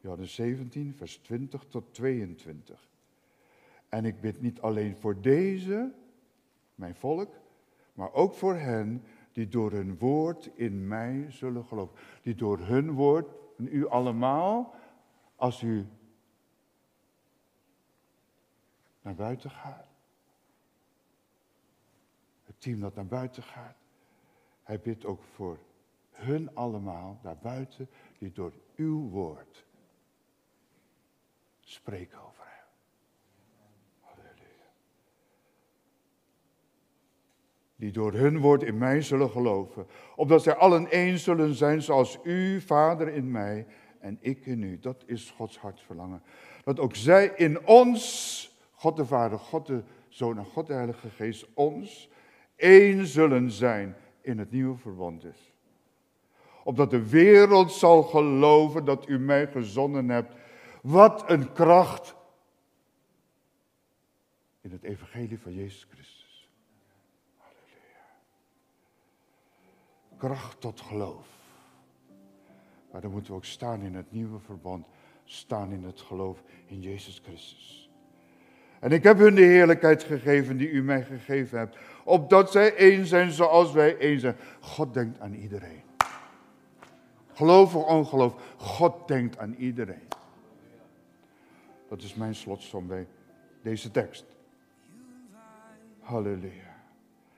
Johannes 0.04 0.34
17, 0.34 0.94
vers 0.94 1.16
20 1.16 1.64
tot 1.68 1.94
22. 1.94 2.88
En 3.88 4.04
ik 4.04 4.20
bid 4.20 4.40
niet 4.40 4.60
alleen 4.60 4.96
voor 4.96 5.20
deze, 5.20 5.92
mijn 6.74 6.94
volk, 6.94 7.34
maar 7.94 8.12
ook 8.12 8.34
voor 8.34 8.54
hen 8.54 9.04
die 9.32 9.48
door 9.48 9.72
hun 9.72 9.98
woord 9.98 10.50
in 10.54 10.88
mij 10.88 11.30
zullen 11.30 11.64
geloven. 11.64 11.96
Die 12.22 12.34
door 12.34 12.58
hun 12.58 12.92
woord, 12.92 13.28
en 13.58 13.68
u 13.70 13.88
allemaal, 13.88 14.74
als 15.36 15.62
u 15.62 15.86
naar 19.02 19.14
buiten 19.14 19.50
gaat. 19.50 19.88
Het 22.42 22.60
team 22.60 22.80
dat 22.80 22.94
naar 22.94 23.06
buiten 23.06 23.42
gaat. 23.42 23.76
Hij 24.62 24.80
bidt 24.80 25.04
ook 25.04 25.22
voor 25.22 25.58
hun 26.10 26.54
allemaal 26.54 27.18
daarbuiten 27.22 27.88
die 28.18 28.32
door 28.32 28.52
uw 28.76 29.08
woord 29.08 29.63
spreken 31.74 32.18
over 32.18 32.44
hem. 32.44 32.66
Halleluja. 34.00 34.70
Die 37.76 37.92
door 37.92 38.12
hun 38.12 38.38
woord 38.38 38.62
in 38.62 38.78
mij 38.78 39.02
zullen 39.02 39.30
geloven, 39.30 39.86
opdat 40.16 40.42
zij 40.42 40.54
allen 40.54 40.90
één 40.90 41.18
zullen 41.18 41.54
zijn 41.54 41.82
zoals 41.82 42.18
u, 42.22 42.60
Vader, 42.60 43.08
in 43.08 43.30
mij 43.30 43.66
en 44.00 44.18
ik 44.20 44.46
in 44.46 44.62
u. 44.62 44.78
Dat 44.78 45.02
is 45.06 45.30
Gods 45.30 45.58
hartverlangen. 45.58 46.22
Dat 46.64 46.80
ook 46.80 46.94
zij 46.94 47.32
in 47.36 47.66
ons 47.66 48.58
God 48.72 48.96
de 48.96 49.06
Vader, 49.06 49.38
God 49.38 49.66
de 49.66 49.82
Zoon 50.08 50.38
en 50.38 50.44
God 50.44 50.66
de 50.66 50.72
Heilige 50.72 51.10
Geest 51.10 51.46
ons 51.54 52.08
één 52.56 53.06
zullen 53.06 53.50
zijn 53.50 53.96
in 54.20 54.38
het 54.38 54.50
nieuwe 54.50 54.76
verbond 54.76 55.24
is. 55.24 55.52
Opdat 56.64 56.90
de 56.90 57.08
wereld 57.08 57.72
zal 57.72 58.02
geloven 58.02 58.84
dat 58.84 59.08
u 59.08 59.18
mij 59.18 59.46
gezonden 59.46 60.08
hebt. 60.08 60.34
Wat 60.84 61.30
een 61.30 61.52
kracht 61.52 62.14
in 64.60 64.70
het 64.70 64.82
evangelie 64.82 65.38
van 65.40 65.54
Jezus 65.54 65.86
Christus. 65.90 66.48
Halleluja. 67.36 68.04
Kracht 70.16 70.60
tot 70.60 70.80
geloof. 70.80 71.26
Maar 72.90 73.00
dan 73.00 73.10
moeten 73.10 73.30
we 73.30 73.36
ook 73.36 73.44
staan 73.44 73.80
in 73.80 73.94
het 73.94 74.12
nieuwe 74.12 74.38
verband. 74.38 74.86
Staan 75.24 75.72
in 75.72 75.84
het 75.84 76.00
geloof 76.00 76.42
in 76.66 76.80
Jezus 76.80 77.20
Christus. 77.24 77.90
En 78.80 78.92
ik 78.92 79.02
heb 79.02 79.18
hun 79.18 79.34
de 79.34 79.42
heerlijkheid 79.42 80.02
gegeven 80.02 80.56
die 80.56 80.70
u 80.70 80.82
mij 80.82 81.04
gegeven 81.04 81.58
hebt. 81.58 81.76
Opdat 82.04 82.50
zij 82.50 82.74
één 82.74 83.06
zijn 83.06 83.30
zoals 83.30 83.72
wij 83.72 83.98
één 83.98 84.20
zijn. 84.20 84.36
God 84.60 84.94
denkt 84.94 85.20
aan 85.20 85.34
iedereen. 85.34 85.82
Geloof 87.32 87.74
of 87.74 87.84
ongeloof, 87.84 88.34
God 88.56 89.08
denkt 89.08 89.38
aan 89.38 89.54
iedereen. 89.54 90.08
Dat 91.88 92.02
is 92.02 92.14
mijn 92.14 92.34
slotsom 92.34 92.86
bij 92.86 93.06
deze 93.62 93.90
tekst. 93.90 94.24
Halleluja. 96.00 96.74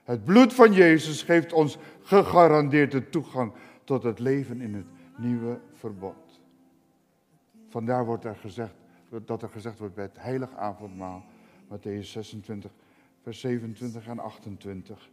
Het 0.03 0.23
bloed 0.23 0.53
van 0.53 0.73
Jezus 0.73 1.23
geeft 1.23 1.53
ons 1.53 1.77
gegarandeerde 2.01 3.09
toegang 3.09 3.53
tot 3.83 4.03
het 4.03 4.19
leven 4.19 4.61
in 4.61 4.73
het 4.73 4.85
nieuwe 5.17 5.59
verbond. 5.71 6.41
Vandaar 7.67 8.05
wordt 8.05 8.25
er 8.25 8.35
gezegd, 8.35 8.73
dat 9.25 9.41
er 9.41 9.49
gezegd 9.49 9.79
wordt 9.79 9.95
bij 9.95 10.03
het 10.03 10.19
heilige 10.19 10.55
avondmaal, 10.55 11.23
Matthäus 11.67 12.01
26, 12.01 12.71
vers 13.21 13.39
27 13.39 14.07
en 14.07 14.19
28. 14.19 15.09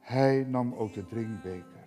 Hij 0.00 0.44
nam 0.48 0.74
ook 0.74 0.94
de 0.94 1.06
drinkbeker. 1.06 1.84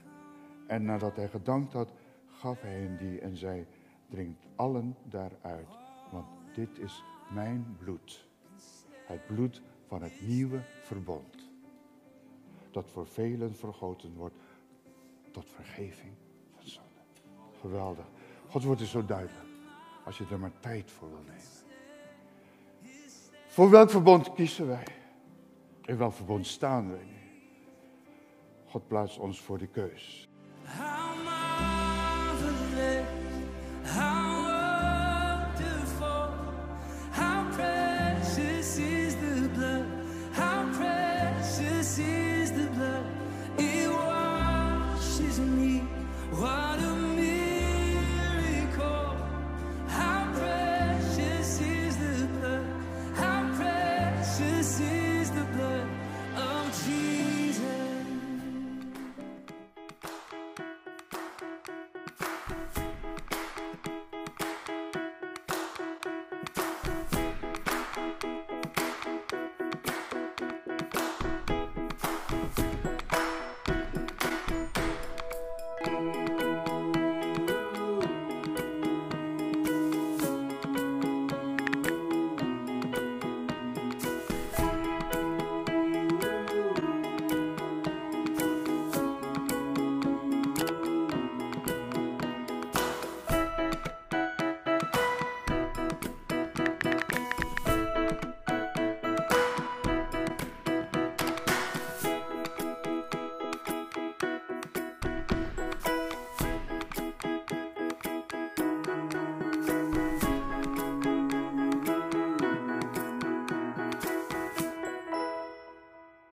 En 0.68 0.86
nadat 0.86 1.16
hij 1.16 1.28
gedankt 1.28 1.74
had, 1.74 1.94
gaf 2.28 2.62
hij 2.62 2.80
hen 2.80 2.98
die 2.98 3.20
en 3.20 3.38
zei, 3.38 3.66
drinkt 4.10 4.46
allen 4.56 4.96
daaruit, 5.04 5.68
dit 6.54 6.80
is 6.80 7.04
mijn 7.30 7.76
bloed. 7.80 8.28
Het 9.06 9.28
bloed 9.28 9.62
van 9.88 10.02
het 10.02 10.22
nieuwe 10.22 10.62
verbond. 10.82 11.50
Dat 12.72 12.90
voor 12.90 13.08
velen 13.08 13.56
vergoten 13.56 14.14
wordt 14.16 14.36
tot 15.32 15.50
vergeving 15.50 16.14
van 16.56 16.68
zonde. 16.68 16.90
Geweldig. 17.60 18.06
God 18.48 18.64
wordt 18.64 18.82
is 18.82 18.92
zo 18.92 19.06
duidelijk. 19.06 19.48
Als 20.06 20.18
je 20.18 20.26
er 20.32 20.40
maar 20.40 20.60
tijd 20.60 20.92
voor 20.92 21.10
wil 21.10 21.24
nemen. 21.26 21.44
Voor 23.48 23.70
welk 23.70 23.90
verbond 23.90 24.34
kiezen 24.34 24.68
wij? 24.68 24.88
In 25.86 25.98
welk 25.98 26.14
verbond 26.14 26.48
staan 26.48 26.92
wij 26.92 27.04
nu? 27.04 27.18
God 28.66 28.88
plaatst 28.88 29.18
ons 29.18 29.42
voor 29.42 29.58
de 29.58 29.68
keus. 29.68 30.30